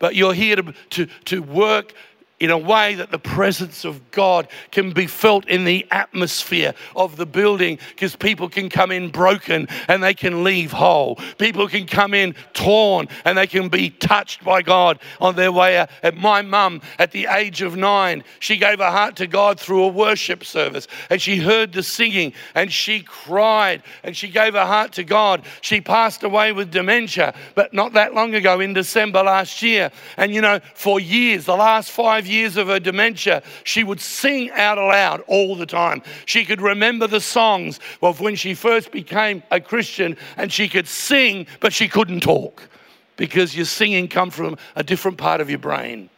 but 0.00 0.16
you're 0.16 0.34
here 0.34 0.56
to, 0.56 0.74
to, 0.90 1.06
to 1.26 1.42
work 1.42 1.94
in 2.40 2.50
a 2.50 2.58
way 2.58 2.94
that 2.94 3.10
the 3.10 3.18
presence 3.18 3.84
of 3.84 4.10
God 4.10 4.48
can 4.70 4.92
be 4.92 5.06
felt 5.06 5.46
in 5.48 5.64
the 5.64 5.86
atmosphere 5.90 6.74
of 6.94 7.16
the 7.16 7.26
building 7.26 7.78
because 7.90 8.14
people 8.14 8.48
can 8.48 8.68
come 8.68 8.92
in 8.92 9.10
broken 9.10 9.66
and 9.88 10.02
they 10.02 10.14
can 10.14 10.44
leave 10.44 10.70
whole. 10.72 11.16
People 11.38 11.68
can 11.68 11.86
come 11.86 12.14
in 12.14 12.34
torn 12.52 13.08
and 13.24 13.36
they 13.36 13.46
can 13.46 13.68
be 13.68 13.90
touched 13.90 14.44
by 14.44 14.62
God 14.62 15.00
on 15.20 15.34
their 15.34 15.50
way 15.50 15.78
out. 15.78 15.90
And 16.02 16.16
my 16.16 16.42
mum, 16.42 16.80
at 16.98 17.10
the 17.10 17.26
age 17.26 17.60
of 17.62 17.76
nine, 17.76 18.22
she 18.38 18.56
gave 18.56 18.78
her 18.78 18.90
heart 18.90 19.16
to 19.16 19.26
God 19.26 19.58
through 19.58 19.84
a 19.84 19.88
worship 19.88 20.44
service 20.44 20.86
and 21.10 21.20
she 21.20 21.38
heard 21.38 21.72
the 21.72 21.82
singing 21.82 22.32
and 22.54 22.72
she 22.72 23.00
cried 23.00 23.82
and 24.04 24.16
she 24.16 24.28
gave 24.28 24.54
her 24.54 24.66
heart 24.66 24.92
to 24.92 25.04
God. 25.04 25.42
She 25.60 25.80
passed 25.80 26.22
away 26.22 26.52
with 26.52 26.70
dementia, 26.70 27.34
but 27.56 27.74
not 27.74 27.94
that 27.94 28.14
long 28.14 28.34
ago 28.34 28.60
in 28.60 28.74
December 28.74 29.24
last 29.24 29.62
year. 29.62 29.90
And 30.16 30.32
you 30.32 30.40
know, 30.40 30.60
for 30.74 31.00
years, 31.00 31.46
the 31.46 31.56
last 31.56 31.90
five 31.90 32.27
years 32.28 32.56
of 32.56 32.68
her 32.68 32.78
dementia, 32.78 33.42
she 33.64 33.82
would 33.84 34.00
sing 34.00 34.50
out 34.52 34.78
aloud 34.78 35.22
all 35.26 35.56
the 35.56 35.66
time. 35.66 36.02
She 36.26 36.44
could 36.44 36.60
remember 36.60 37.06
the 37.06 37.20
songs 37.20 37.80
of 38.02 38.20
when 38.20 38.36
she 38.36 38.54
first 38.54 38.92
became 38.92 39.42
a 39.50 39.60
Christian 39.60 40.16
and 40.36 40.52
she 40.52 40.68
could 40.68 40.86
sing, 40.86 41.46
but 41.60 41.72
she 41.72 41.88
couldn't 41.88 42.20
talk 42.20 42.68
because 43.16 43.56
your 43.56 43.64
singing 43.64 44.08
come 44.08 44.30
from 44.30 44.56
a 44.76 44.82
different 44.82 45.18
part 45.18 45.40
of 45.40 45.50
your 45.50 45.58
brain. 45.58 46.08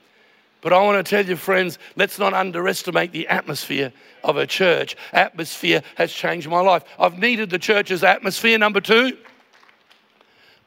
But 0.61 0.75
I 0.75 0.83
want 0.83 1.05
to 1.05 1.09
tell 1.09 1.25
you, 1.25 1.37
friends, 1.37 1.79
let's 1.96 2.18
not 2.18 2.35
underestimate 2.35 3.12
the 3.12 3.27
atmosphere 3.29 3.92
of 4.23 4.37
a 4.37 4.46
church. 4.46 4.96
Atmosphere 5.12 5.83
has 5.94 6.12
changed 6.12 6.49
my 6.49 6.61
life. 6.61 6.85
I've 6.99 7.18
needed 7.18 7.49
the 7.49 7.59
church's 7.59 8.05
atmosphere. 8.05 8.59
Number 8.59 8.81
two, 8.81 9.16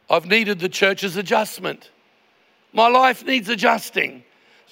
I've 0.09 0.25
needed 0.25 0.59
the 0.59 0.69
church's 0.69 1.15
adjustment. 1.15 1.91
My 2.73 2.87
life 2.87 3.23
needs 3.23 3.49
adjusting. 3.49 4.23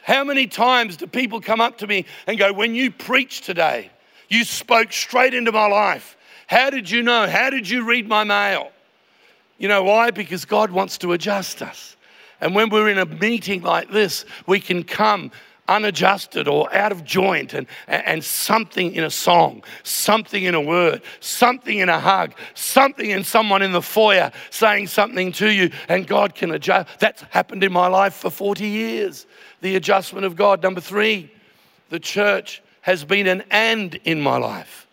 How 0.04 0.24
many 0.24 0.48
times 0.48 0.98
do 0.98 1.08
people 1.08 1.42
come 1.42 1.62
up 1.62 1.78
to 1.80 1.88
me 1.88 2.06
and 2.28 2.38
go, 2.38 2.52
When 2.54 2.76
you 2.76 2.92
preached 2.92 3.44
today, 3.44 3.92
you 4.30 4.44
spoke 4.44 4.94
straight 4.94 5.34
into 5.34 5.52
my 5.52 5.68
life. 5.68 6.18
How 6.48 6.70
did 6.70 6.90
you 6.90 7.02
know? 7.02 7.28
How 7.28 7.50
did 7.50 7.70
you 7.70 7.86
read 7.86 8.08
my 8.08 8.24
mail? 8.24 8.72
You 9.58 9.68
know 9.68 9.84
why? 9.84 10.12
Because 10.12 10.46
God 10.46 10.72
wants 10.72 10.98
to 11.00 11.14
adjust 11.14 11.62
us. 11.62 11.96
And 12.40 12.56
when 12.56 12.70
we're 12.70 12.90
in 12.90 12.98
a 12.98 13.06
meeting 13.06 13.62
like 13.62 13.92
this, 13.92 14.26
we 14.48 14.60
can 14.60 14.84
come 14.84 15.32
unadjusted 15.68 16.48
or 16.48 16.74
out 16.76 16.92
of 16.92 17.06
joint 17.06 17.54
and, 17.54 17.68
and 17.88 18.24
something 18.24 18.94
in 18.94 19.04
a 19.04 19.10
song, 19.10 19.64
something 19.84 20.44
in 20.44 20.56
a 20.56 20.62
word, 20.62 21.02
something 21.20 21.78
in 21.78 21.88
a 21.88 22.00
hug, 22.00 22.34
something 22.56 23.10
in 23.10 23.24
someone 23.24 23.62
in 23.62 23.72
the 23.72 23.82
foyer 23.82 24.32
saying 24.50 24.88
something 24.88 25.32
to 25.32 25.50
you, 25.50 25.72
and 25.88 26.08
God 26.08 26.36
can 26.36 26.52
adjust. 26.52 27.00
That's 27.00 27.22
happened 27.30 27.64
in 27.64 27.72
my 27.72 27.88
life 27.88 28.16
for 28.16 28.30
40 28.30 28.68
years 28.68 29.28
the 29.62 29.76
adjustment 29.76 30.26
of 30.26 30.36
God. 30.36 30.62
Number 30.62 30.82
three, 30.82 31.32
the 31.90 32.00
church 32.00 32.62
has 32.82 33.04
been 33.04 33.28
an 33.28 33.44
and 33.52 33.96
in 34.04 34.20
my 34.22 34.38
life. 34.38 34.88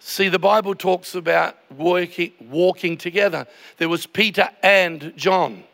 See, 0.00 0.28
the 0.28 0.38
Bible 0.38 0.74
talks 0.74 1.14
about 1.14 1.56
working, 1.72 2.32
walking 2.50 2.98
together. 2.98 3.46
There 3.78 3.88
was 3.88 4.06
Peter 4.06 4.48
and 4.62 5.12
John, 5.16 5.64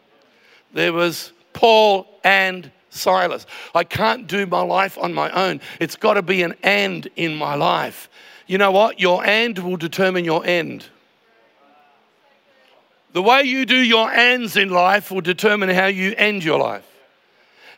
there 0.72 0.92
was 0.92 1.33
Paul 1.52 2.06
and 2.22 2.70
Silas. 2.90 3.46
I 3.74 3.85
can't 3.85 4.26
do 4.26 4.46
my 4.46 4.62
life 4.62 4.98
on 4.98 5.14
my 5.14 5.30
own. 5.30 5.61
It's 5.80 5.96
got 5.96 6.14
to 6.14 6.22
be 6.22 6.42
an 6.42 6.54
and 6.62 7.09
in 7.16 7.37
my 7.37 7.54
life. 7.54 8.09
You 8.46 8.59
know 8.59 8.72
what? 8.72 9.00
Your 9.00 9.24
and 9.24 9.56
will 9.59 9.76
determine 9.76 10.24
your 10.24 10.44
end. 10.44 10.87
The 13.12 13.22
way 13.22 13.42
you 13.42 13.64
do 13.66 13.76
your 13.76 14.11
ands 14.11 14.56
in 14.56 14.70
life 14.70 15.11
will 15.11 15.20
determine 15.20 15.68
how 15.68 15.87
you 15.87 16.14
end 16.16 16.44
your 16.44 16.59
life. 16.59 16.89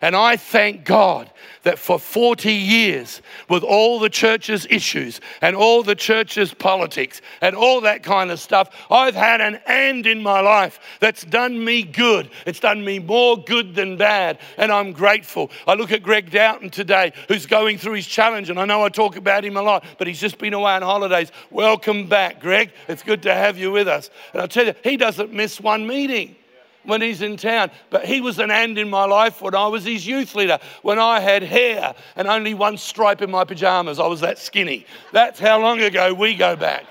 And 0.03 0.17
I 0.17 0.37
thank 0.37 0.85
God 0.85 1.31
that 1.62 1.79
for 1.79 1.97
40 1.97 2.53
years, 2.53 3.23
with 3.49 3.62
all 3.62 4.01
the 4.01 4.11
church's 4.11 4.67
issues 4.69 5.21
and 5.41 5.55
all 5.55 5.85
the 5.85 5.95
church's 5.95 6.53
politics 6.53 7.21
and 7.41 7.55
all 7.55 7.81
that 7.83 8.03
kind 8.03 8.33
of 8.33 8.41
stuff, 8.41 8.71
I've 8.91 9.15
had 9.15 9.41
an 9.41 9.61
and 9.67 10.05
in 10.05 10.21
my 10.21 10.41
life 10.41 10.81
that's 10.99 11.25
done 11.25 11.65
me 11.65 11.85
good. 11.85 12.31
It's 12.47 12.59
done 12.59 12.85
me 12.85 12.99
more 12.99 13.37
good 13.45 13.77
than 13.77 13.97
bad, 13.97 14.41
and 14.57 14.73
I'm 14.73 14.91
grateful. 14.93 15.53
I 15.69 15.75
look 15.75 15.93
at 15.93 16.03
Greg 16.03 16.33
Doughton 16.33 16.71
today, 16.71 17.12
who's 17.29 17.47
going 17.47 17.79
through 17.79 17.95
his 17.95 18.07
challenge, 18.09 18.51
and 18.51 18.59
I 18.59 18.65
know 18.65 18.85
I 18.85 18.88
talk 18.88 19.15
about 19.15 19.45
him 19.45 19.57
a 19.57 19.62
lot, 19.62 19.85
but 19.99 20.09
he's 20.09 20.21
just 20.21 20.38
been 20.38 20.53
away 20.53 20.73
on 20.73 20.83
holidays. 20.83 21.31
Welcome 21.53 22.09
back, 22.09 22.41
Greg. 22.41 22.73
It's 22.88 23.05
good 23.05 23.23
to 23.23 23.33
have 23.33 23.57
you 23.57 23.71
with 23.71 23.87
us. 23.87 24.11
And 24.33 24.43
I 24.43 24.49
tell 24.49 24.67
you, 24.67 24.75
he 24.83 24.97
doesn't 24.97 25.33
miss 25.33 25.61
one 25.61 25.87
meeting 25.87 26.35
when 26.85 27.01
he's 27.01 27.23
in 27.23 27.37
town. 27.37 27.71
But 27.90 28.05
he 28.05 28.21
was 28.21 28.38
an 28.38 28.51
and 28.51 28.79
in 28.79 28.90
my 28.90 29.05
life 29.05 29.40
when 29.40 29.55
I 29.55 29.66
was 29.68 29.85
his 29.85 30.07
youth 30.07 30.35
leader, 30.35 30.59
when 30.83 30.99
I 30.99 31.21
had 31.21 31.42
hair 31.42 31.95
and 32.16 32.29
only 32.29 32.55
one 32.55 32.77
stripe 32.77 33.23
in 33.23 33.31
my 33.31 33.45
pajamas. 33.45 33.99
I 33.99 34.07
was 34.07 34.21
that 34.21 34.38
skinny. 34.38 34.87
That's 35.12 35.38
how 35.38 35.61
long 35.61 35.81
ago 35.81 36.14
we 36.14 36.35
go 36.35 36.57
back. 36.57 36.85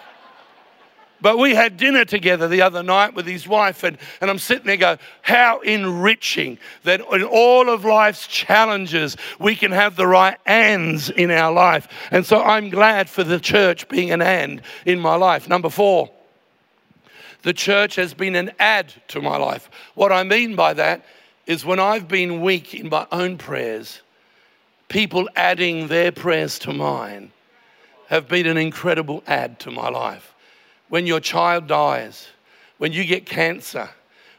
But 1.22 1.38
we 1.38 1.54
had 1.54 1.78
dinner 1.78 2.04
together 2.04 2.48
the 2.48 2.64
other 2.64 2.82
night 2.82 3.14
with 3.14 3.28
his 3.28 3.48
wife, 3.48 3.84
and, 3.84 3.98
and 4.20 4.30
I'm 4.30 4.40
sitting 4.40 4.66
there 4.66 4.78
going, 4.78 4.98
How 5.22 5.60
enriching 5.60 6.58
that 6.84 7.00
in 7.12 7.24
all 7.24 7.70
of 7.70 7.86
life's 7.86 8.26
challenges, 8.26 9.18
we 9.40 9.56
can 9.56 9.72
have 9.72 9.96
the 9.96 10.08
right 10.08 10.38
ands 10.48 11.12
in 11.12 11.30
our 11.30 11.52
life. 11.52 11.88
And 12.10 12.26
so 12.26 12.42
I'm 12.42 12.70
glad 12.70 13.08
for 13.08 13.24
the 13.24 13.40
church 13.40 13.88
being 13.88 14.10
an 14.10 14.22
and 14.24 14.64
in 14.86 15.00
my 15.00 15.16
life. 15.16 15.48
Number 15.48 15.70
four, 15.70 16.10
the 17.44 17.54
church 17.54 17.96
has 17.96 18.14
been 18.14 18.36
an 18.36 18.52
add 18.60 18.94
to 19.10 19.22
my 19.22 19.38
life. 19.38 19.70
What 19.96 20.12
I 20.12 20.24
mean 20.24 20.56
by 20.56 20.74
that 20.74 21.06
is 21.48 21.66
when 21.66 21.80
I've 21.80 22.08
been 22.08 22.42
weak 22.42 22.74
in 22.74 22.90
my 22.90 23.08
own 23.12 23.38
prayers, 23.38 24.02
people 24.88 25.30
adding 25.36 25.88
their 25.88 26.12
prayers 26.12 26.60
to 26.60 26.74
mine 26.74 27.32
have 28.08 28.28
been 28.28 28.46
an 28.46 28.58
incredible 28.58 29.24
add 29.26 29.60
to 29.60 29.72
my 29.72 29.90
life. 29.90 30.34
When 30.90 31.08
your 31.08 31.20
child 31.20 31.68
dies, 31.68 32.28
when 32.78 32.92
you 32.92 33.06
get 33.06 33.26
cancer, 33.26 33.90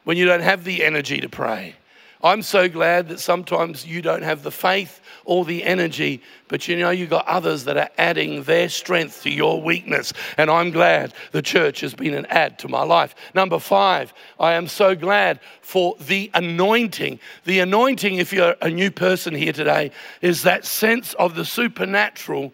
when 0.05 0.17
you 0.17 0.27
don't 0.27 0.43
have 0.43 0.65
the 0.65 0.85
energy 0.85 1.21
to 1.21 1.29
pray, 1.29 1.75
I'm 2.23 2.43
so 2.43 2.69
glad 2.69 3.09
that 3.09 3.19
sometimes 3.19 3.87
you 3.87 4.01
don't 4.01 4.23
have 4.23 4.43
the 4.43 4.51
faith 4.51 5.01
or 5.25 5.45
the 5.45 5.63
energy, 5.65 6.23
but 6.49 6.69
you 6.69 6.77
know 6.77 6.91
you've 6.91 7.11
got 7.11 7.27
others 7.27 7.65
that 7.65 7.77
are 7.77 7.91
adding 7.99 8.43
their 8.45 8.69
strength 8.69 9.23
to 9.23 9.31
your 9.31 9.61
weakness. 9.61 10.13
And 10.37 10.51
I'm 10.51 10.71
glad 10.71 11.15
the 11.33 11.43
church 11.43 11.81
has 11.81 11.95
been 11.95 12.15
an 12.15 12.27
add 12.27 12.59
to 12.61 12.69
my 12.69 12.83
life. 12.83 13.15
Number 13.35 13.59
five, 13.59 14.13
I 14.39 14.53
am 14.55 14.69
so 14.69 14.95
glad 14.95 15.41
for 15.61 15.97
the 16.01 16.31
anointing. 16.35 17.21
The 17.45 17.61
anointing, 17.61 18.17
if 18.17 18.33
you're 18.33 18.57
a 18.61 18.71
new 18.71 18.91
person 18.91 19.35
here 19.35 19.53
today, 19.53 19.93
is 20.21 20.43
that 20.43 20.65
sense 20.65 21.15
of 21.15 21.35
the 21.35 21.45
supernatural 21.45 22.53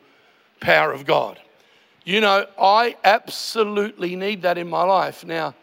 power 0.60 0.92
of 0.92 1.06
God. 1.06 1.40
You 2.04 2.20
know, 2.20 2.46
I 2.58 2.96
absolutely 3.04 4.16
need 4.16 4.42
that 4.42 4.56
in 4.56 4.68
my 4.68 4.82
life. 4.82 5.26
Now, 5.26 5.54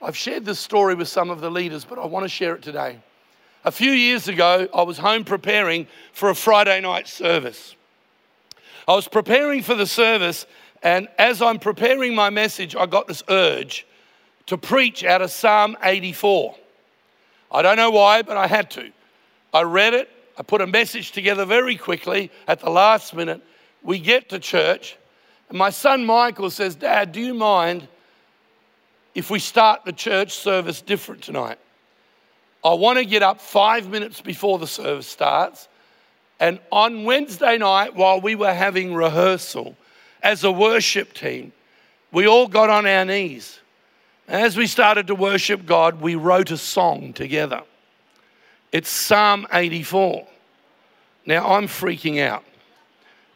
I've 0.00 0.16
shared 0.16 0.44
this 0.44 0.58
story 0.58 0.94
with 0.94 1.08
some 1.08 1.30
of 1.30 1.40
the 1.40 1.50
leaders, 1.50 1.84
but 1.84 1.98
I 1.98 2.06
want 2.06 2.24
to 2.24 2.28
share 2.28 2.54
it 2.54 2.62
today. 2.62 2.98
A 3.64 3.70
few 3.70 3.92
years 3.92 4.26
ago, 4.26 4.68
I 4.74 4.82
was 4.82 4.98
home 4.98 5.24
preparing 5.24 5.86
for 6.12 6.30
a 6.30 6.34
Friday 6.34 6.80
night 6.80 7.06
service. 7.06 7.76
I 8.88 8.94
was 8.96 9.06
preparing 9.06 9.62
for 9.62 9.76
the 9.76 9.86
service, 9.86 10.46
and 10.82 11.06
as 11.16 11.40
I'm 11.40 11.60
preparing 11.60 12.12
my 12.14 12.28
message, 12.30 12.74
I 12.74 12.86
got 12.86 13.06
this 13.06 13.22
urge 13.28 13.86
to 14.46 14.58
preach 14.58 15.04
out 15.04 15.22
of 15.22 15.30
Psalm 15.30 15.76
84. 15.80 16.56
I 17.52 17.62
don't 17.62 17.76
know 17.76 17.92
why, 17.92 18.22
but 18.22 18.36
I 18.36 18.48
had 18.48 18.68
to. 18.72 18.90
I 19.54 19.62
read 19.62 19.94
it, 19.94 20.08
I 20.36 20.42
put 20.42 20.60
a 20.60 20.66
message 20.66 21.12
together 21.12 21.44
very 21.44 21.76
quickly 21.76 22.32
at 22.48 22.58
the 22.58 22.70
last 22.70 23.14
minute. 23.14 23.42
We 23.84 24.00
get 24.00 24.28
to 24.30 24.40
church, 24.40 24.96
and 25.48 25.56
my 25.56 25.70
son 25.70 26.04
Michael 26.04 26.50
says, 26.50 26.74
Dad, 26.74 27.12
do 27.12 27.20
you 27.20 27.34
mind 27.34 27.86
if 29.14 29.30
we 29.30 29.38
start 29.38 29.84
the 29.84 29.92
church 29.92 30.32
service 30.32 30.80
different 30.80 31.22
tonight? 31.22 31.58
I 32.64 32.74
want 32.74 32.98
to 32.98 33.04
get 33.04 33.22
up 33.22 33.40
five 33.40 33.88
minutes 33.88 34.20
before 34.20 34.58
the 34.58 34.66
service 34.66 35.08
starts. 35.08 35.68
And 36.38 36.60
on 36.70 37.04
Wednesday 37.04 37.58
night, 37.58 37.94
while 37.94 38.20
we 38.20 38.34
were 38.34 38.52
having 38.52 38.94
rehearsal 38.94 39.76
as 40.22 40.44
a 40.44 40.50
worship 40.50 41.12
team, 41.12 41.52
we 42.12 42.26
all 42.26 42.46
got 42.46 42.70
on 42.70 42.86
our 42.86 43.04
knees. 43.04 43.58
As 44.28 44.56
we 44.56 44.66
started 44.66 45.08
to 45.08 45.14
worship 45.14 45.66
God, 45.66 46.00
we 46.00 46.14
wrote 46.14 46.50
a 46.50 46.56
song 46.56 47.12
together. 47.12 47.62
It's 48.70 48.88
Psalm 48.88 49.46
84. 49.52 50.26
Now 51.26 51.54
I'm 51.54 51.66
freaking 51.66 52.20
out. 52.20 52.44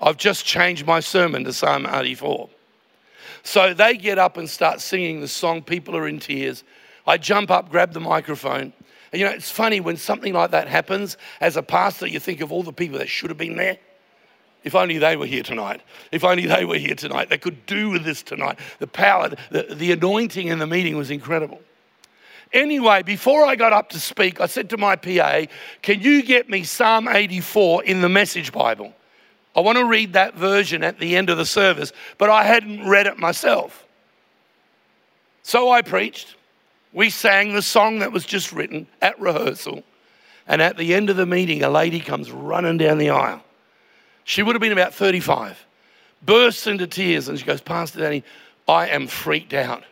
I've 0.01 0.17
just 0.17 0.45
changed 0.45 0.87
my 0.87 1.01
sermon 1.01 1.45
to 1.45 1.53
Psalm 1.53 1.87
84. 1.87 2.49
So 3.43 3.75
they 3.75 3.97
get 3.97 4.19
up 4.19 4.37
and 4.37 4.49
start 4.49 4.81
singing 4.81 5.21
the 5.21 5.29
song. 5.29 5.63
People 5.63 5.97
are 5.97 6.09
in 6.09 6.19
tears. 6.19 6.65
I 7.07 7.17
jump 7.19 7.51
up, 7.51 7.71
grab 7.71 7.93
the 7.93 8.01
microphone, 8.01 8.73
and 9.13 9.21
you 9.21 9.27
know, 9.27 9.33
it's 9.33 9.51
funny 9.51 9.81
when 9.81 9.97
something 9.97 10.33
like 10.33 10.51
that 10.51 10.69
happens, 10.69 11.17
as 11.41 11.57
a 11.57 11.63
pastor, 11.63 12.07
you 12.07 12.21
think 12.21 12.41
of 12.41 12.53
all 12.53 12.63
the 12.63 12.73
people 12.73 12.99
that 12.99 13.09
should 13.09 13.31
have 13.31 13.39
been 13.39 13.57
there. 13.57 13.79
If 14.65 14.75
only 14.75 14.99
they 14.99 15.17
were 15.17 15.27
here 15.27 15.45
tonight. 15.45 15.81
If 16.11 16.25
only 16.25 16.47
they 16.47 16.65
were 16.65 16.79
here 16.79 16.97
tonight. 16.97 17.31
They 17.31 17.39
could 17.39 17.67
do 17.67 17.91
with 17.91 18.05
this 18.05 18.23
tonight. 18.23 18.59
The 18.81 18.89
power, 18.89 19.31
the, 19.51 19.63
the 19.63 19.93
anointing 19.93 20.49
in 20.49 20.59
the 20.59 20.67
meeting 20.67 20.97
was 20.97 21.11
incredible. 21.11 21.61
Anyway, 22.53 23.03
before 23.05 23.45
I 23.45 23.55
got 23.55 23.73
up 23.73 23.91
to 23.91 24.01
speak, 24.01 24.41
I 24.41 24.47
said 24.47 24.71
to 24.71 24.77
my 24.77 24.97
PA, 24.97 25.43
Can 25.83 26.01
you 26.01 26.23
get 26.23 26.49
me 26.49 26.65
Psalm 26.65 27.07
84 27.07 27.85
in 27.85 28.01
the 28.01 28.09
Message 28.09 28.53
Bible? 28.53 28.93
I 29.55 29.61
want 29.61 29.79
to 29.79 29.85
read 29.85 30.13
that 30.15 30.35
version 30.35 30.85
at 30.85 30.99
the 30.99 31.17
end 31.17 31.31
of 31.31 31.39
the 31.39 31.47
service, 31.47 31.93
but 32.19 32.29
I 32.29 32.45
hadn't 32.45 32.89
read 32.89 33.07
it 33.07 33.19
myself. 33.19 33.87
So 35.43 35.71
I 35.71 35.83
preached. 35.83 36.35
We 36.97 37.11
sang 37.11 37.53
the 37.53 37.61
song 37.61 37.99
that 37.99 38.11
was 38.11 38.25
just 38.25 38.53
written 38.53 38.87
at 39.03 39.21
rehearsal. 39.21 39.85
And 40.49 40.63
at 40.63 40.79
the 40.79 40.95
end 40.95 41.11
of 41.11 41.19
the 41.19 41.27
meeting, 41.27 41.63
a 41.63 41.69
lady 41.69 42.01
comes 42.01 42.31
running 42.31 42.79
down 42.79 42.97
the 42.97 43.11
aisle. 43.11 43.43
She 44.25 44.43
would 44.43 44.55
have 44.55 44.63
been 44.63 44.73
about 44.73 44.95
35, 44.95 45.63
bursts 46.25 46.67
into 46.67 46.87
tears, 46.87 47.29
and 47.29 47.39
she 47.39 47.45
goes, 47.45 47.61
Pastor 47.61 48.01
Danny, 48.01 48.25
I 48.67 48.89
am 48.89 49.09
freaked 49.09 49.53
out. 49.53 49.85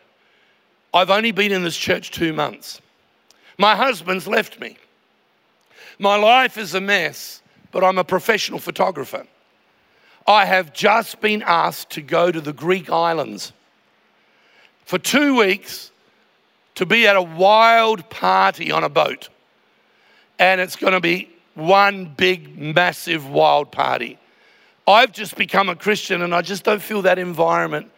I've 0.95 1.11
only 1.11 1.31
been 1.31 1.51
in 1.51 1.63
this 1.63 1.77
church 1.77 2.09
two 2.09 2.33
months. 2.33 2.81
My 3.59 3.75
husband's 3.75 4.27
left 4.27 4.59
me. 4.59 4.75
My 5.99 6.15
life 6.15 6.57
is 6.57 6.73
a 6.73 6.81
mess, 6.81 7.43
but 7.71 7.83
I'm 7.83 7.99
a 7.99 8.03
professional 8.03 8.57
photographer. 8.57 9.27
I 10.25 10.45
have 10.45 10.73
just 10.73 11.21
been 11.21 11.43
asked 11.43 11.91
to 11.91 12.01
go 12.01 12.31
to 12.31 12.41
the 12.41 12.51
Greek 12.51 12.89
islands 12.89 13.53
for 14.85 14.97
two 14.97 15.37
weeks 15.37 15.91
to 16.75 16.85
be 16.85 17.07
at 17.07 17.15
a 17.15 17.21
wild 17.21 18.09
party 18.09 18.71
on 18.71 18.83
a 18.83 18.89
boat. 18.89 19.29
And 20.37 20.59
it's 20.59 20.75
going 20.75 20.93
to 20.93 20.99
be 20.99 21.29
one 21.53 22.05
big, 22.05 22.57
massive, 22.57 23.29
wild 23.29 23.71
party. 23.71 24.19
I've 24.87 25.11
just 25.11 25.35
become 25.35 25.69
a 25.69 25.75
Christian 25.75 26.21
and 26.21 26.35
I 26.35 26.41
just 26.41 26.63
don't 26.63 26.81
feel 26.81 27.01
that 27.03 27.17
environment 27.17 27.91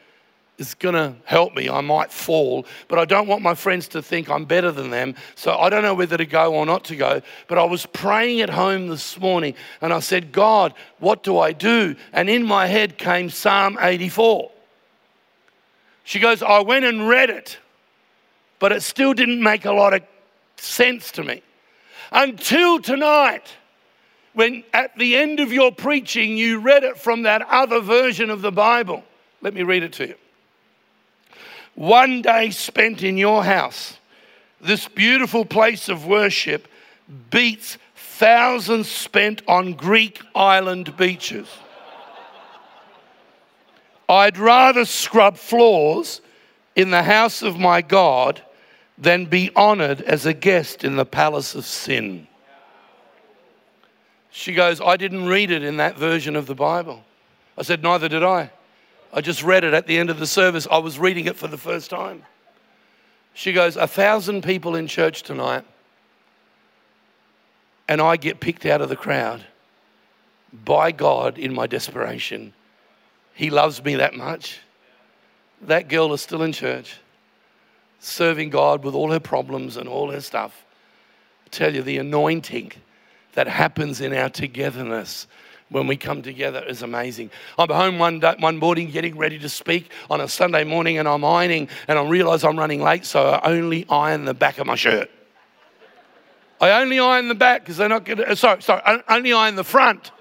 is 0.58 0.74
going 0.74 0.96
to 0.96 1.16
help 1.26 1.56
me. 1.56 1.70
I 1.70 1.82
might 1.82 2.12
fall, 2.12 2.66
but 2.88 2.98
I 2.98 3.06
don't 3.06 3.28
want 3.28 3.42
my 3.42 3.54
friends 3.54 3.88
to 3.90 4.02
think 4.02 4.30
I'm 4.30 4.46
better 4.46 4.72
than 4.72 4.90
them. 4.90 5.16
So 5.36 5.56
I 5.56 5.70
don't 5.70 5.84
know 5.84 5.94
whether 5.94 6.18
to 6.18 6.26
go 6.26 6.54
or 6.54 6.66
not 6.66 6.84
to 6.86 6.96
go. 6.96 7.22
But 7.48 7.58
I 7.58 7.64
was 7.64 7.86
praying 7.86 8.42
at 8.42 8.50
home 8.50 8.88
this 8.88 9.20
morning 9.20 9.56
and 9.82 9.94
I 9.94 10.00
said, 10.00 10.32
God, 10.32 10.74
what 11.00 11.24
do 11.24 11.38
I 11.38 11.52
do? 11.52 11.96
And 12.14 12.30
in 12.30 12.44
my 12.44 12.68
head 12.68 12.98
came 12.98 13.30
Psalm 13.30 13.78
84. 13.80 14.52
She 16.04 16.20
goes, 16.20 16.42
I 16.42 16.62
went 16.62 16.86
and 16.86 17.08
read 17.08 17.30
it, 17.30 17.58
but 18.60 18.72
it 18.72 18.82
still 18.82 19.14
didn't 19.14 19.42
make 19.42 19.66
a 19.66 19.72
lot 19.72 19.94
of 19.94 20.02
sense 20.58 21.12
to 21.14 21.24
me. 21.24 21.42
Until 22.12 22.80
tonight, 22.80 23.54
when 24.34 24.64
at 24.72 24.96
the 24.98 25.16
end 25.16 25.40
of 25.40 25.52
your 25.52 25.72
preaching 25.72 26.38
you 26.38 26.60
read 26.60 26.84
it 26.84 26.98
from 26.98 27.24
that 27.24 27.42
other 27.50 27.80
version 27.80 28.30
of 28.30 28.42
the 28.42 28.52
Bible. 28.52 29.04
Let 29.42 29.56
me 29.56 29.64
read 29.64 29.82
it 29.82 29.94
to 29.94 30.10
you. 30.10 30.16
One 31.74 32.22
day 32.22 32.52
spent 32.52 33.02
in 33.02 33.18
your 33.18 33.44
house, 33.44 33.98
this 34.62 34.88
beautiful 34.88 35.44
place 35.44 35.90
of 35.90 36.06
worship 36.06 36.68
beats 37.32 37.80
thousands 37.96 38.88
spent 38.88 39.42
on 39.48 39.74
Greek 39.74 40.22
island 40.36 40.96
beaches. 40.98 41.48
I'd 44.08 44.38
rather 44.38 44.86
scrub 44.86 45.38
floors 45.38 46.22
in 46.76 46.92
the 46.92 47.04
house 47.04 47.42
of 47.42 47.58
my 47.58 47.82
God 47.82 48.42
than 48.98 49.26
be 49.26 49.52
honored 49.56 50.02
as 50.02 50.26
a 50.26 50.34
guest 50.34 50.84
in 50.84 50.96
the 50.96 51.06
palace 51.06 51.56
of 51.56 51.66
sin. 51.66 52.28
She 54.32 54.54
goes, 54.54 54.82
I 54.82 54.98
didn't 54.98 55.26
read 55.26 55.52
it 55.52 55.64
in 55.64 55.78
that 55.78 55.98
version 55.98 56.36
of 56.36 56.46
the 56.46 56.56
Bible. 56.56 57.04
I 57.58 57.64
said, 57.64 57.82
Neither 57.82 58.10
did 58.10 58.24
I. 58.24 58.52
I 59.14 59.22
just 59.22 59.44
read 59.44 59.64
it 59.64 59.74
at 59.74 59.88
the 59.88 59.98
end 59.98 60.10
of 60.10 60.20
the 60.20 60.28
service. 60.28 60.68
I 60.70 60.78
was 60.78 61.00
reading 61.00 61.26
it 61.26 61.36
for 61.36 61.48
the 61.48 61.58
first 61.58 61.90
time. 61.90 62.24
She 63.34 63.54
goes, 63.54 63.78
A 63.78 63.88
thousand 63.88 64.44
people 64.44 64.76
in 64.76 64.88
church 64.88 65.24
tonight, 65.24 65.66
and 67.88 68.02
I 68.02 68.18
get 68.18 68.40
picked 68.40 68.66
out 68.66 68.82
of 68.82 68.90
the 68.90 68.96
crowd 68.96 69.44
by 70.54 70.92
God 70.92 71.38
in 71.38 71.54
my 71.54 71.68
desperation 71.68 72.54
he 73.38 73.52
loves 73.52 73.84
me 73.84 73.96
that 73.98 74.16
much. 74.16 74.60
That 75.62 75.90
girl 75.90 76.12
is 76.14 76.22
still 76.22 76.42
in 76.42 76.52
church, 76.54 76.98
serving 78.00 78.50
God 78.50 78.84
with 78.84 78.96
all 78.96 79.12
her 79.12 79.20
problems 79.20 79.78
and 79.78 79.88
all 79.88 80.12
her 80.12 80.22
stuff. 80.22 80.66
I 81.46 81.50
tell 81.50 81.74
you, 81.74 81.82
the 81.82 81.98
anointing 81.98 82.72
that 83.34 83.48
happens 83.48 84.02
in 84.02 84.14
our 84.14 84.30
togetherness 84.30 85.28
when 85.70 85.86
we 85.86 85.98
come 85.98 86.22
together 86.22 86.64
is 86.64 86.82
amazing. 86.82 87.30
I'm 87.58 87.70
home 87.70 88.00
one, 88.00 88.20
day, 88.20 88.36
one 88.40 88.58
morning 88.58 88.90
getting 88.90 89.18
ready 89.18 89.38
to 89.40 89.50
speak 89.50 89.92
on 90.10 90.22
a 90.22 90.28
Sunday 90.28 90.64
morning 90.64 90.98
and 90.98 91.08
I'm 91.08 91.26
ironing 91.26 91.68
and 91.88 92.00
I 92.00 92.08
realize 92.08 92.44
I'm 92.44 92.58
running 92.58 92.82
late, 92.82 93.06
so 93.06 93.22
I 93.30 93.52
only 93.52 93.86
iron 93.90 94.26
the 94.26 94.34
back 94.34 94.58
of 94.60 94.68
my 94.68 94.76
shirt. 94.76 95.10
I 96.62 96.82
only 96.82 97.00
iron 97.00 97.28
the 97.28 97.36
back 97.36 97.62
because 97.62 97.78
they're 97.78 97.90
not 97.90 98.06
going 98.06 98.18
to, 98.18 98.32
uh, 98.32 98.36
sorry, 98.36 98.62
sorry, 98.62 98.82
I 98.86 99.02
only 99.10 99.34
iron 99.34 99.56
the 99.56 99.64
front 99.64 100.12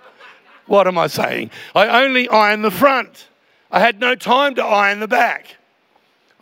what 0.67 0.87
am 0.87 0.99
I 0.99 1.07
saying? 1.07 1.51
I 1.75 2.05
only 2.05 2.29
iron 2.29 2.63
the 2.63 2.71
front. 2.71 3.29
I 3.71 3.81
had 3.81 4.01
no 4.01 4.15
time 4.15 4.55
to 4.57 4.65
iron 4.65 5.01
the 5.01 5.09
back. 5.09 5.57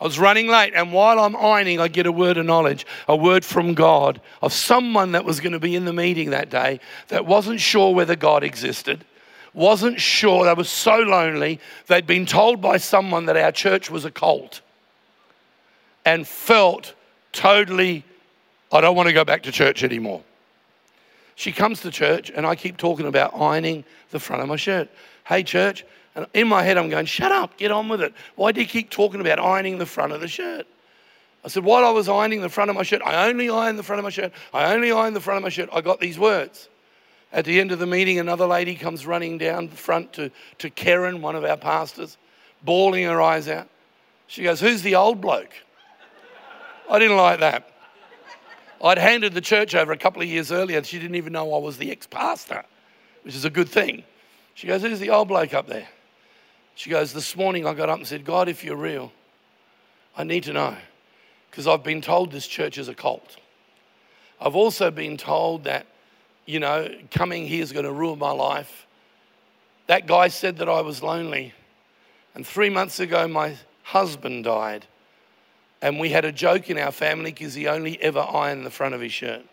I 0.01 0.05
was 0.05 0.19
running 0.19 0.49
late, 0.49 0.73
and 0.75 0.93
while 0.93 1.21
I'm 1.21 1.37
ironing, 1.37 1.81
I 1.81 1.89
get 1.89 2.07
a 2.07 2.13
word 2.13 2.37
of 2.37 2.45
knowledge, 2.45 2.85
a 3.07 3.17
word 3.17 3.45
from 3.45 3.75
God 3.75 4.21
of 4.43 4.53
someone 4.53 5.13
that 5.13 5.25
was 5.25 5.41
going 5.41 5.53
to 5.53 5.61
be 5.61 5.77
in 5.77 5.85
the 5.85 5.93
meeting 5.93 6.31
that 6.31 6.51
day 6.51 6.81
that 7.09 7.27
wasn't 7.27 7.61
sure 7.61 7.95
whether 7.95 8.17
God 8.17 8.43
existed, 8.43 9.05
wasn't 9.53 10.01
sure, 10.01 10.45
they 10.45 10.55
were 10.55 10.65
so 10.65 10.97
lonely, 10.99 11.61
they'd 11.87 12.09
been 12.09 12.27
told 12.27 12.61
by 12.61 12.77
someone 12.77 13.27
that 13.27 13.37
our 13.37 13.53
church 13.53 13.89
was 13.89 14.05
a 14.05 14.11
cult, 14.11 14.63
and 16.05 16.27
felt 16.27 16.93
totally, 17.33 18.05
I 18.73 18.81
don't 18.81 18.97
want 18.97 19.07
to 19.07 19.13
go 19.13 19.25
back 19.25 19.45
to 19.45 19.53
church 19.53 19.85
anymore. 19.85 20.23
She 21.37 21.53
comes 21.53 21.81
to 21.83 21.91
church, 21.91 22.31
and 22.31 22.47
I 22.47 22.57
keep 22.57 22.77
talking 22.77 23.07
about 23.07 23.35
ironing 23.35 23.85
the 24.11 24.21
front 24.21 24.43
of 24.43 24.49
my 24.49 24.57
shirt. 24.57 24.89
Hey, 25.27 25.43
church. 25.43 25.85
And 26.15 26.27
in 26.33 26.49
my 26.49 26.63
head, 26.63 26.79
I'm 26.79 26.89
going, 26.89 27.07
shut 27.07 27.33
up, 27.33 27.57
get 27.57 27.71
on 27.71 27.89
with 27.89 28.01
it. 28.01 28.15
Why 28.37 28.53
do 28.53 28.61
you 28.61 28.67
keep 28.67 28.91
talking 28.91 29.21
about 29.21 29.41
ironing 29.41 29.79
the 29.79 29.87
front 29.87 30.13
of 30.13 30.21
the 30.21 30.29
shirt? 30.29 30.67
I 31.45 31.49
said, 31.49 31.65
while 31.65 31.85
I 31.85 31.91
was 31.91 32.09
ironing 32.09 32.41
the 32.41 32.49
front 32.49 32.71
of 32.71 32.77
my 32.77 32.85
shirt, 32.85 33.03
I 33.05 33.29
only 33.29 33.51
iron 33.51 33.77
the 33.77 33.83
front 33.83 33.99
of 33.99 34.05
my 34.05 34.11
shirt, 34.11 34.33
I 34.53 34.73
only 34.73 34.93
iron 34.93 35.13
the 35.13 35.21
front 35.21 35.39
of 35.39 35.43
my 35.43 35.51
shirt, 35.51 35.69
I 35.73 35.81
got 35.81 36.01
these 36.01 36.19
words. 36.19 36.69
At 37.33 37.45
the 37.45 37.61
end 37.61 37.73
of 37.73 37.81
the 37.81 37.87
meeting, 37.87 38.19
another 38.21 38.47
lady 38.47 38.77
comes 38.77 39.07
running 39.07 39.39
down 39.39 39.69
the 39.69 39.77
front 39.77 40.13
to, 40.15 40.31
to 40.59 40.71
Karen, 40.71 41.21
one 41.21 41.35
of 41.35 41.45
our 41.45 41.57
pastors, 41.57 42.17
bawling 42.63 43.05
her 43.05 43.21
eyes 43.21 43.49
out. 43.49 43.69
She 44.29 44.45
goes, 44.45 44.61
Who's 44.61 44.83
the 44.83 44.95
old 44.95 45.21
bloke? 45.21 45.53
I 46.89 46.99
didn't 46.99 47.17
like 47.17 47.41
that. 47.41 47.71
I'd 48.83 48.99
handed 48.99 49.35
the 49.35 49.41
church 49.41 49.75
over 49.75 49.93
a 49.93 49.97
couple 49.97 50.23
of 50.23 50.29
years 50.29 50.53
earlier. 50.53 50.83
She 50.85 50.99
didn't 50.99 51.17
even 51.17 51.33
know 51.33 51.55
I 51.55 51.59
was 51.59 51.77
the 51.77 51.91
ex 51.91 52.07
pastor, 52.07 52.65
which 53.23 53.35
is 53.35 53.45
a 53.45 53.51
good 53.51 53.69
thing. 53.69 54.05
She 54.55 54.67
goes, 54.67 54.83
Who's 54.83 55.01
the 55.01 55.11
old 55.11 55.29
bloke 55.29 55.55
up 55.55 55.67
there? 55.67 55.89
She 56.75 56.91
goes, 56.91 57.13
This 57.13 57.37
morning 57.37 57.67
I 57.67 57.75
got 57.75 57.89
up 57.89 57.99
and 57.99 58.07
said, 58.07 58.25
God, 58.25 58.49
if 58.49 58.65
you're 58.65 58.77
real, 58.77 59.13
I 60.17 60.25
need 60.25 60.45
to 60.45 60.53
know. 60.53 60.77
Because 61.51 61.67
I've 61.67 61.85
been 61.85 62.01
told 62.01 62.33
this 62.33 62.47
church 62.47 62.79
is 62.79 62.89
a 62.89 62.95
cult. 62.95 63.37
I've 64.41 64.57
also 64.57 64.91
been 64.91 65.17
told 65.17 65.65
that, 65.65 65.87
you 66.47 66.59
know, 66.59 66.89
coming 67.11 67.47
here 67.47 67.63
is 67.63 67.73
going 67.73 67.85
to 67.85 67.93
ruin 67.93 68.19
my 68.19 68.33
life. 68.33 68.87
That 69.87 70.07
guy 70.07 70.29
said 70.29 70.59
that 70.59 70.69
I 70.69 70.81
was 70.81 71.03
lonely. 71.03 71.53
And 72.35 72.45
three 72.47 72.71
months 72.71 72.99
ago, 72.99 73.29
my 73.29 73.57
husband 73.85 74.45
died. 74.45 74.87
And 75.81 76.01
we 76.01 76.09
had 76.09 76.25
a 76.25 76.33
joke 76.33 76.71
in 76.71 76.79
our 76.79 76.91
family 76.91 77.31
because 77.31 77.55
he 77.55 77.69
only 77.69 78.01
ever 78.03 78.21
ironed 78.21 78.67
the 78.67 78.71
front 78.71 78.95
of 78.95 79.01
his 79.01 79.13
shirt. 79.13 79.45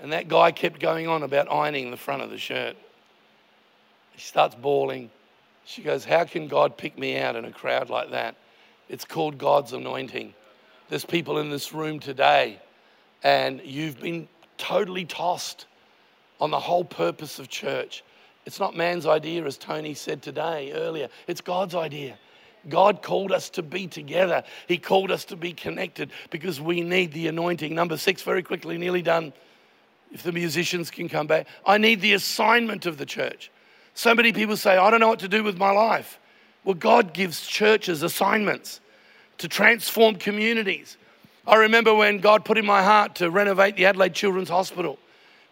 And 0.00 0.12
that 0.12 0.28
guy 0.28 0.50
kept 0.52 0.80
going 0.80 1.06
on 1.06 1.22
about 1.22 1.50
ironing 1.50 1.90
the 1.90 1.96
front 1.96 2.22
of 2.22 2.30
the 2.30 2.38
shirt. 2.38 2.76
He 4.12 4.20
starts 4.20 4.54
bawling. 4.54 5.10
She 5.68 5.82
goes, 5.82 6.02
How 6.02 6.24
can 6.24 6.48
God 6.48 6.78
pick 6.78 6.96
me 6.96 7.18
out 7.18 7.36
in 7.36 7.44
a 7.44 7.52
crowd 7.52 7.90
like 7.90 8.12
that? 8.12 8.36
It's 8.88 9.04
called 9.04 9.36
God's 9.36 9.74
anointing. 9.74 10.32
There's 10.88 11.04
people 11.04 11.36
in 11.36 11.50
this 11.50 11.74
room 11.74 12.00
today, 12.00 12.58
and 13.22 13.60
you've 13.62 14.00
been 14.00 14.28
totally 14.56 15.04
tossed 15.04 15.66
on 16.40 16.50
the 16.50 16.58
whole 16.58 16.84
purpose 16.86 17.38
of 17.38 17.50
church. 17.50 18.02
It's 18.46 18.58
not 18.58 18.76
man's 18.76 19.04
idea, 19.04 19.44
as 19.44 19.58
Tony 19.58 19.92
said 19.92 20.22
today 20.22 20.72
earlier, 20.72 21.10
it's 21.26 21.42
God's 21.42 21.74
idea. 21.74 22.18
God 22.70 23.02
called 23.02 23.30
us 23.30 23.50
to 23.50 23.62
be 23.62 23.86
together. 23.86 24.44
He 24.68 24.78
called 24.78 25.10
us 25.10 25.26
to 25.26 25.36
be 25.36 25.52
connected 25.52 26.12
because 26.30 26.62
we 26.62 26.80
need 26.80 27.12
the 27.12 27.28
anointing. 27.28 27.74
Number 27.74 27.98
six, 27.98 28.22
very 28.22 28.42
quickly, 28.42 28.78
nearly 28.78 29.02
done. 29.02 29.34
If 30.12 30.22
the 30.22 30.32
musicians 30.32 30.90
can 30.90 31.10
come 31.10 31.26
back, 31.26 31.46
I 31.66 31.76
need 31.76 32.00
the 32.00 32.14
assignment 32.14 32.86
of 32.86 32.96
the 32.96 33.04
church. 33.04 33.50
So 33.98 34.14
many 34.14 34.32
people 34.32 34.56
say, 34.56 34.76
I 34.76 34.92
don't 34.92 35.00
know 35.00 35.08
what 35.08 35.18
to 35.18 35.28
do 35.28 35.42
with 35.42 35.58
my 35.58 35.72
life. 35.72 36.20
Well, 36.62 36.76
God 36.76 37.12
gives 37.12 37.44
churches 37.44 38.04
assignments 38.04 38.78
to 39.38 39.48
transform 39.48 40.14
communities. 40.14 40.96
I 41.48 41.56
remember 41.56 41.92
when 41.92 42.18
God 42.20 42.44
put 42.44 42.58
in 42.58 42.64
my 42.64 42.80
heart 42.80 43.16
to 43.16 43.28
renovate 43.28 43.74
the 43.74 43.86
Adelaide 43.86 44.14
Children's 44.14 44.50
Hospital, 44.50 45.00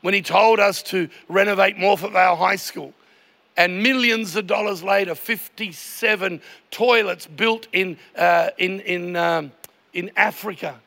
when 0.02 0.14
He 0.14 0.22
told 0.22 0.60
us 0.60 0.80
to 0.84 1.08
renovate 1.28 1.76
Morphett 1.76 2.12
Vale 2.12 2.36
High 2.36 2.54
School. 2.54 2.94
And 3.56 3.82
millions 3.82 4.36
of 4.36 4.46
dollars 4.46 4.80
later, 4.80 5.16
57 5.16 6.40
toilets 6.70 7.26
built 7.26 7.66
in, 7.72 7.98
uh, 8.14 8.50
in, 8.58 8.78
in, 8.82 9.16
um, 9.16 9.50
in 9.92 10.12
Africa 10.16 10.80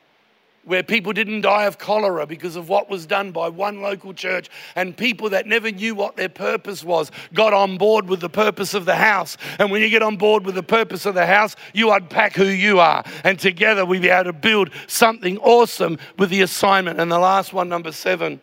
where 0.69 0.83
people 0.83 1.11
didn't 1.11 1.41
die 1.41 1.63
of 1.63 1.79
cholera 1.79 2.27
because 2.27 2.55
of 2.55 2.69
what 2.69 2.91
was 2.91 3.07
done 3.07 3.31
by 3.31 3.49
one 3.49 3.81
local 3.81 4.13
church, 4.13 4.51
and 4.75 4.95
people 4.95 5.31
that 5.31 5.47
never 5.47 5.71
knew 5.71 5.95
what 5.95 6.15
their 6.15 6.29
purpose 6.29 6.83
was 6.83 7.09
got 7.33 7.53
on 7.53 7.75
board 7.75 8.07
with 8.07 8.19
the 8.19 8.29
purpose 8.29 8.75
of 8.75 8.85
the 8.85 8.93
house. 8.93 9.35
And 9.57 9.71
when 9.71 9.81
you 9.81 9.89
get 9.89 10.03
on 10.03 10.15
board 10.15 10.45
with 10.45 10.53
the 10.53 10.61
purpose 10.61 11.07
of 11.07 11.15
the 11.15 11.25
house, 11.25 11.55
you 11.73 11.91
unpack 11.91 12.35
who 12.35 12.45
you 12.45 12.79
are, 12.79 13.03
and 13.23 13.39
together 13.39 13.83
we 13.83 13.97
be 13.97 14.09
able 14.09 14.25
to 14.25 14.33
build 14.33 14.69
something 14.85 15.39
awesome 15.39 15.97
with 16.19 16.29
the 16.29 16.43
assignment. 16.43 16.99
And 16.99 17.11
the 17.11 17.17
last 17.17 17.51
one, 17.51 17.67
number 17.67 17.91
seven, 17.91 18.39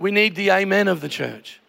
we 0.00 0.10
need 0.10 0.34
the 0.34 0.50
amen 0.50 0.88
of 0.88 1.00
the 1.00 1.08
church. 1.08 1.60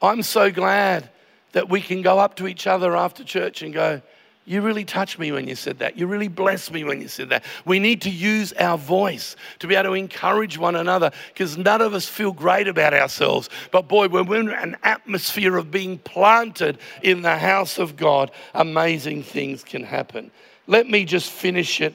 I'm 0.00 0.22
so 0.22 0.52
glad 0.52 1.10
that 1.50 1.68
we 1.68 1.80
can 1.80 2.00
go 2.00 2.20
up 2.20 2.36
to 2.36 2.46
each 2.46 2.68
other 2.68 2.94
after 2.94 3.24
church 3.24 3.62
and 3.62 3.74
go, 3.74 4.02
you 4.46 4.62
really 4.62 4.84
touched 4.84 5.18
me 5.18 5.32
when 5.32 5.46
you 5.46 5.54
said 5.54 5.78
that. 5.78 5.98
You 5.98 6.06
really 6.06 6.28
blessed 6.28 6.72
me 6.72 6.82
when 6.82 7.00
you 7.00 7.08
said 7.08 7.28
that. 7.28 7.44
We 7.66 7.78
need 7.78 8.00
to 8.02 8.10
use 8.10 8.52
our 8.54 8.78
voice 8.78 9.36
to 9.58 9.66
be 9.66 9.74
able 9.74 9.90
to 9.90 9.94
encourage 9.94 10.58
one 10.58 10.76
another 10.76 11.10
because 11.28 11.58
none 11.58 11.80
of 11.82 11.94
us 11.94 12.06
feel 12.06 12.32
great 12.32 12.66
about 12.66 12.94
ourselves. 12.94 13.50
But 13.70 13.86
boy, 13.86 14.08
when 14.08 14.26
we're 14.26 14.40
in 14.40 14.48
an 14.48 14.76
atmosphere 14.82 15.56
of 15.56 15.70
being 15.70 15.98
planted 15.98 16.78
in 17.02 17.22
the 17.22 17.36
house 17.36 17.78
of 17.78 17.96
God, 17.96 18.30
amazing 18.54 19.22
things 19.22 19.62
can 19.62 19.84
happen. 19.84 20.30
Let 20.66 20.88
me 20.88 21.04
just 21.04 21.30
finish 21.30 21.80
it, 21.80 21.94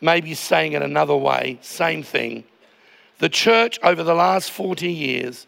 maybe 0.00 0.34
saying 0.34 0.72
it 0.74 0.82
another 0.82 1.16
way, 1.16 1.58
same 1.62 2.02
thing. 2.02 2.44
The 3.18 3.28
church 3.30 3.78
over 3.82 4.02
the 4.02 4.14
last 4.14 4.50
40 4.50 4.92
years 4.92 5.46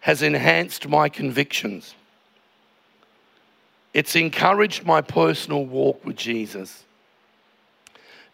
has 0.00 0.22
enhanced 0.22 0.88
my 0.88 1.08
convictions. 1.08 1.94
It's 3.94 4.16
encouraged 4.16 4.84
my 4.84 5.00
personal 5.00 5.64
walk 5.64 6.04
with 6.04 6.16
Jesus. 6.16 6.84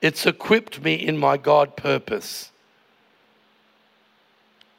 It's 0.00 0.26
equipped 0.26 0.82
me 0.82 0.94
in 0.94 1.16
my 1.16 1.36
God 1.36 1.76
purpose. 1.76 2.50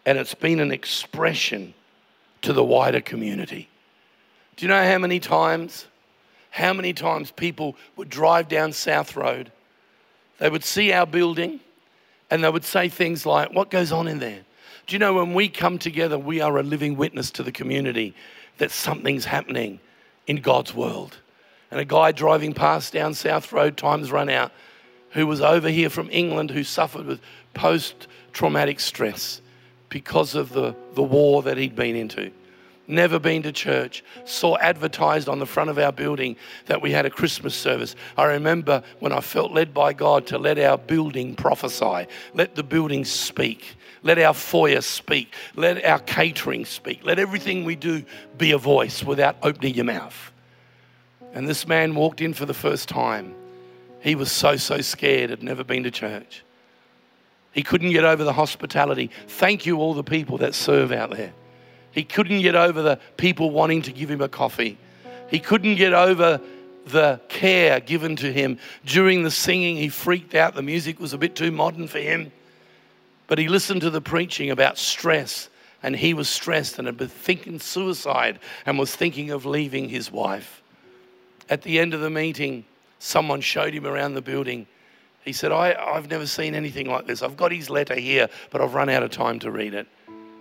And 0.06 0.18
it's 0.18 0.36
been 0.36 0.60
an 0.60 0.72
expression 0.72 1.74
to 2.44 2.54
the 2.54 2.64
wider 2.64 3.02
community. 3.02 3.70
Do 4.56 4.66
you 4.66 4.70
know 4.70 4.84
how 4.84 5.00
many 5.00 5.20
times, 5.20 5.88
how 6.52 6.74
many 6.74 6.94
times 6.94 7.32
people 7.32 7.76
would 7.96 8.10
drive 8.10 8.48
down 8.48 8.72
South 8.72 9.16
Road, 9.16 9.52
they 10.38 10.50
would 10.50 10.64
see 10.64 10.92
our 10.92 11.08
building, 11.08 11.60
and 12.30 12.44
they 12.44 12.50
would 12.50 12.64
say 12.64 12.90
things 12.90 13.26
like, 13.26 13.52
What 13.54 13.72
goes 13.72 13.92
on 13.92 14.08
in 14.08 14.20
there? 14.20 14.42
Do 14.88 14.94
you 14.94 15.00
know 15.00 15.14
when 15.14 15.34
we 15.34 15.50
come 15.50 15.80
together, 15.80 16.20
we 16.20 16.42
are 16.42 16.58
a 16.58 16.64
living 16.64 16.96
witness 16.96 17.32
to 17.32 17.44
the 17.44 17.52
community 17.52 18.14
that 18.60 18.70
something's 18.70 19.26
happening 19.26 19.80
in 20.28 20.38
God's 20.38 20.74
world. 20.74 21.18
And 21.72 21.80
a 21.80 21.86
guy 21.86 22.12
driving 22.12 22.54
past 22.54 22.94
down 22.94 23.14
South 23.14 23.52
Road, 23.52 23.78
times 23.78 24.12
run 24.12 24.30
out, 24.30 24.52
who 25.12 25.28
was 25.28 25.42
over 25.42 25.70
here 25.70 25.90
from 25.90 26.10
England 26.12 26.52
who 26.52 26.64
suffered 26.64 27.06
with 27.06 27.22
post 27.54 28.08
traumatic 28.34 28.80
stress 28.80 29.42
because 29.90 30.36
of 30.36 30.50
the, 30.50 30.76
the 30.94 31.04
war 31.04 31.42
that 31.44 31.58
he'd 31.58 31.76
been 31.76 31.96
into. 31.96 32.32
Never 32.88 33.18
been 33.18 33.42
to 33.44 33.52
church, 33.52 34.04
saw 34.26 34.58
advertised 34.58 35.28
on 35.28 35.40
the 35.40 35.46
front 35.46 35.70
of 35.70 35.80
our 35.80 35.92
building 35.92 36.36
that 36.68 36.82
we 36.82 36.92
had 36.92 37.06
a 37.06 37.10
Christmas 37.10 37.56
service. 37.56 37.96
I 38.16 38.26
remember 38.26 38.84
when 39.00 39.12
I 39.12 39.22
felt 39.22 39.52
led 39.52 39.74
by 39.74 39.94
God 39.94 40.28
to 40.28 40.38
let 40.38 40.60
our 40.60 40.78
building 40.78 41.34
prophesy, 41.34 42.08
let 42.36 42.56
the 42.56 42.64
building 42.64 43.04
speak. 43.04 43.76
Let 44.06 44.20
our 44.20 44.36
foyer 44.36 44.82
speak. 44.82 45.34
Let 45.56 45.84
our 45.84 45.98
catering 45.98 46.66
speak. 46.66 47.04
Let 47.04 47.18
everything 47.18 47.66
we 47.66 47.76
do 47.76 48.06
be 48.38 48.52
a 48.52 48.58
voice 48.58 49.04
without 49.04 49.36
opening 49.42 49.74
your 49.74 49.86
mouth. 49.86 50.32
And 51.34 51.50
this 51.50 51.68
man 51.68 51.96
walked 51.96 52.22
in 52.22 52.36
for 52.36 52.46
the 52.46 52.54
first 52.54 52.88
time. 52.88 53.34
He 54.02 54.14
was 54.14 54.32
so, 54.32 54.58
so 54.58 54.80
scared, 54.82 55.32
had 55.32 55.42
never 55.42 55.64
been 55.64 55.82
to 55.84 55.92
church. 55.92 56.44
He 57.52 57.64
couldn't 57.64 57.92
get 57.92 58.04
over 58.04 58.24
the 58.24 58.32
hospitality. 58.32 59.10
Thank 59.28 59.66
you, 59.66 59.80
all 59.80 59.96
the 59.96 60.04
people 60.04 60.38
that 60.38 60.54
serve 60.54 60.92
out 60.92 61.10
there. 61.10 61.34
He 61.92 62.04
couldn't 62.04 62.42
get 62.42 62.54
over 62.54 62.84
the 62.84 63.00
people 63.18 63.50
wanting 63.50 63.82
to 63.84 63.92
give 63.92 64.12
him 64.12 64.22
a 64.22 64.30
coffee. 64.30 64.78
He 65.32 65.40
couldn't 65.40 65.76
get 65.76 65.94
over 65.94 66.40
the 66.86 67.20
care 67.28 67.80
given 67.80 68.16
to 68.18 68.32
him. 68.32 68.60
During 68.86 69.24
the 69.24 69.32
singing, 69.32 69.78
he 69.78 69.90
freaked 69.90 70.36
out. 70.36 70.54
The 70.54 70.62
music 70.62 71.00
was 71.00 71.14
a 71.14 71.18
bit 71.18 71.36
too 71.36 71.52
modern 71.52 71.88
for 71.88 71.98
him. 71.98 72.32
But 73.28 73.40
he 73.40 73.48
listened 73.48 73.82
to 73.82 73.90
the 73.90 74.02
preaching 74.02 74.52
about 74.52 74.78
stress, 74.78 75.50
and 75.82 75.96
he 75.96 76.14
was 76.14 76.30
stressed 76.30 76.78
and 76.78 76.88
had 76.88 76.98
been 76.98 77.08
thinking 77.08 77.60
suicide 77.60 78.40
and 78.66 78.78
was 78.78 78.96
thinking 78.96 79.32
of 79.32 79.46
leaving 79.46 79.90
his 79.90 80.12
wife. 80.12 80.62
At 81.50 81.62
the 81.64 81.80
end 81.80 81.94
of 81.94 82.02
the 82.02 82.10
meeting, 82.10 82.66
someone 83.00 83.42
showed 83.42 83.74
him 83.74 83.86
around 83.86 84.14
the 84.14 84.22
building. 84.22 84.68
He 85.24 85.34
said, 85.34 85.52
I, 85.52 85.74
I've 85.74 86.10
never 86.10 86.28
seen 86.28 86.54
anything 86.54 86.88
like 86.88 87.08
this. 87.08 87.22
I've 87.22 87.38
got 87.38 87.52
his 87.52 87.70
letter 87.70 87.96
here, 87.96 88.30
but 88.52 88.62
I've 88.62 88.74
run 88.74 88.90
out 88.90 89.04
of 89.04 89.12
time 89.12 89.40
to 89.40 89.52
read 89.52 89.74
it. 89.74 89.88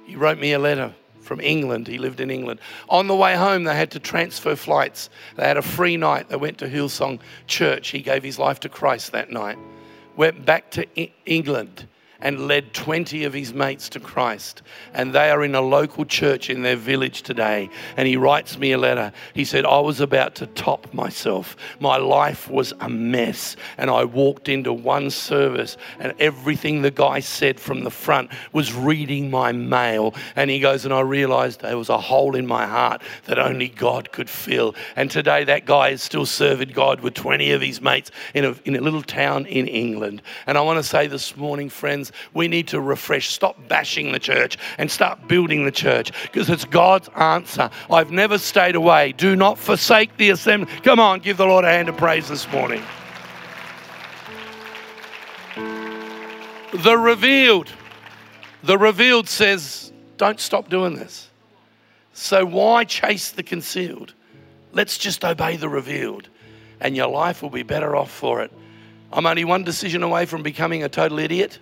He 0.07 0.17
wrote 0.17 0.39
me 0.39 0.53
a 0.53 0.59
letter 0.59 0.95
from 1.23 1.41
England. 1.41 1.89
He 1.89 1.97
lived 1.97 2.21
in 2.21 2.31
England. 2.31 2.61
On 2.91 3.07
the 3.07 3.17
way 3.17 3.35
home, 3.35 3.65
they 3.65 3.75
had 3.75 3.91
to 3.93 3.99
transfer 3.99 4.57
flights. 4.57 5.09
They 5.37 5.45
had 5.45 5.57
a 5.57 5.63
free 5.63 5.97
night. 5.97 6.29
They 6.29 6.37
went 6.37 6.59
to 6.59 6.69
Hillsong 6.69 7.21
Church. 7.47 7.89
He 7.89 8.01
gave 8.01 8.23
his 8.23 8.39
life 8.39 8.61
to 8.61 8.69
Christ 8.69 9.13
that 9.13 9.31
night. 9.31 9.57
Went 10.17 10.45
back 10.45 10.71
to 10.73 10.87
England 11.27 11.89
and 12.21 12.47
led 12.47 12.73
20 12.73 13.25
of 13.25 13.33
his 13.33 13.53
mates 13.53 13.89
to 13.91 14.01
Christ. 14.01 14.63
And 14.93 15.13
they 15.13 15.31
are 15.31 15.45
in 15.45 15.55
a 15.55 15.61
local 15.61 16.05
church 16.05 16.51
in 16.51 16.63
their 16.63 16.77
village 16.77 17.23
today. 17.23 17.71
And 17.97 18.09
he 18.09 18.17
writes 18.17 18.59
me 18.59 18.73
a 18.73 18.79
letter. 18.79 19.13
He 19.35 19.45
said, 19.45 19.65
I 19.65 19.81
was 19.81 20.01
about 20.01 20.35
to 20.37 20.47
top 20.49 20.93
myself. 20.95 21.57
My 21.81 21.97
life 21.97 22.49
was 22.49 22.73
a 22.81 22.89
mess. 22.89 23.57
And 23.79 23.91
I 23.91 24.05
walked 24.05 24.49
into 24.49 24.73
one 24.73 25.11
service, 25.11 25.77
and 25.99 26.15
everything 26.19 26.83
the 26.83 26.91
guy 26.91 27.21
said 27.21 27.59
from 27.61 27.85
the 27.85 27.91
front 27.91 28.31
was 28.53 28.73
reading 28.73 29.31
my 29.31 29.53
mail. 29.53 30.15
And 30.37 30.51
he 30.51 30.61
goes, 30.61 30.85
And 30.85 30.95
I 30.95 31.01
realized 31.01 31.61
there 31.61 31.79
was 31.79 31.89
a 31.89 31.99
hole 31.99 32.37
in 32.37 32.47
my 32.47 32.67
heart 32.67 33.03
that 33.27 33.39
only 33.39 33.69
God 33.69 34.13
could 34.13 34.31
fill. 34.31 34.75
And 34.97 35.11
today, 35.11 35.45
that 35.45 35.67
guy 35.67 35.91
is 35.91 36.03
still 36.03 36.27
serving 36.27 36.71
God 36.71 37.01
with 37.01 37.15
20 37.15 37.53
of 37.53 37.61
his 37.61 37.81
mates 37.81 38.11
in 38.35 38.45
a, 38.45 38.55
in 38.65 38.77
a 38.77 38.81
little 38.81 39.03
town 39.03 39.47
in 39.47 39.67
England. 39.67 40.23
And 40.47 40.57
I 40.57 40.61
want 40.63 40.79
to 40.79 40.83
say 40.83 41.07
this 41.07 41.37
morning, 41.37 41.69
friends, 41.69 42.04
we 42.33 42.49
need 42.49 42.69
to 42.69 42.81
refresh. 42.81 43.31
Stop 43.31 43.57
bashing 43.69 44.13
the 44.13 44.19
church 44.19 44.57
and 44.79 44.91
start 44.91 45.29
building 45.29 45.65
the 45.65 45.73
church 45.73 46.13
because 46.23 46.51
it's 46.51 46.65
God's 46.65 47.09
answer. 47.17 47.71
I've 47.91 48.11
never 48.11 48.39
stayed 48.39 48.75
away. 48.75 49.13
Do 49.13 49.37
not 49.37 49.59
forsake 49.59 50.17
the 50.17 50.31
assembly. 50.31 50.73
Come 50.83 51.01
on, 51.01 51.21
give 51.21 51.37
the 51.37 51.47
Lord 51.47 51.65
a 51.65 51.69
hand 51.69 51.89
of 51.89 51.97
praise 51.97 52.29
this 52.29 52.51
morning. 52.51 52.83
The 56.73 56.99
revealed. 56.99 57.71
The 58.65 58.77
revealed 58.77 59.29
says, 59.29 59.93
don't 60.17 60.41
stop 60.41 60.69
doing 60.69 60.95
this. 60.95 61.31
So 62.15 62.45
why 62.45 62.85
chase 62.85 63.31
the 63.31 63.43
concealed? 63.43 64.15
Let's 64.73 64.99
just 64.99 65.25
obey 65.25 65.57
the 65.57 65.69
revealed, 65.69 66.29
and 66.81 66.97
your 66.97 67.09
life 67.09 67.43
will 67.43 67.51
be 67.51 67.63
better 67.63 67.95
off 67.95 68.11
for 68.11 68.43
it. 68.43 68.53
I'm 69.13 69.27
only 69.27 69.45
one 69.45 69.63
decision 69.63 70.03
away 70.03 70.27
from 70.27 70.43
becoming 70.43 70.83
a 70.83 70.89
total 70.89 71.21
idiot. 71.21 71.59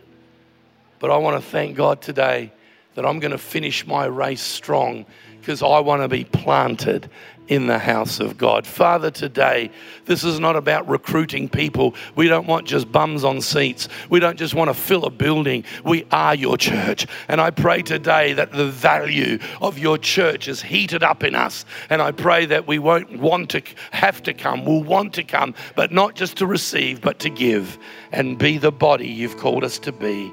But 1.02 1.10
I 1.10 1.16
want 1.16 1.42
to 1.42 1.50
thank 1.50 1.76
God 1.76 2.00
today 2.00 2.52
that 2.94 3.04
I'm 3.04 3.18
going 3.18 3.32
to 3.32 3.38
finish 3.38 3.84
my 3.84 4.04
race 4.04 4.40
strong 4.40 5.04
because 5.40 5.60
I 5.60 5.80
want 5.80 6.00
to 6.02 6.06
be 6.06 6.22
planted 6.22 7.10
in 7.48 7.66
the 7.66 7.80
house 7.80 8.20
of 8.20 8.38
God. 8.38 8.64
Father, 8.64 9.10
today, 9.10 9.72
this 10.04 10.22
is 10.22 10.38
not 10.38 10.54
about 10.54 10.88
recruiting 10.88 11.48
people. 11.48 11.96
We 12.14 12.28
don't 12.28 12.46
want 12.46 12.68
just 12.68 12.92
bums 12.92 13.24
on 13.24 13.40
seats. 13.40 13.88
We 14.10 14.20
don't 14.20 14.38
just 14.38 14.54
want 14.54 14.68
to 14.68 14.74
fill 14.74 15.04
a 15.04 15.10
building. 15.10 15.64
We 15.84 16.06
are 16.12 16.36
your 16.36 16.56
church. 16.56 17.08
And 17.26 17.40
I 17.40 17.50
pray 17.50 17.82
today 17.82 18.34
that 18.34 18.52
the 18.52 18.68
value 18.68 19.40
of 19.60 19.80
your 19.80 19.98
church 19.98 20.46
is 20.46 20.62
heated 20.62 21.02
up 21.02 21.24
in 21.24 21.34
us. 21.34 21.64
And 21.90 22.00
I 22.00 22.12
pray 22.12 22.46
that 22.46 22.68
we 22.68 22.78
won't 22.78 23.18
want 23.18 23.50
to 23.50 23.62
have 23.90 24.22
to 24.22 24.32
come. 24.32 24.64
We'll 24.64 24.84
want 24.84 25.14
to 25.14 25.24
come, 25.24 25.56
but 25.74 25.90
not 25.90 26.14
just 26.14 26.36
to 26.36 26.46
receive, 26.46 27.00
but 27.00 27.18
to 27.18 27.28
give 27.28 27.76
and 28.12 28.38
be 28.38 28.56
the 28.56 28.70
body 28.70 29.08
you've 29.08 29.36
called 29.36 29.64
us 29.64 29.80
to 29.80 29.90
be. 29.90 30.32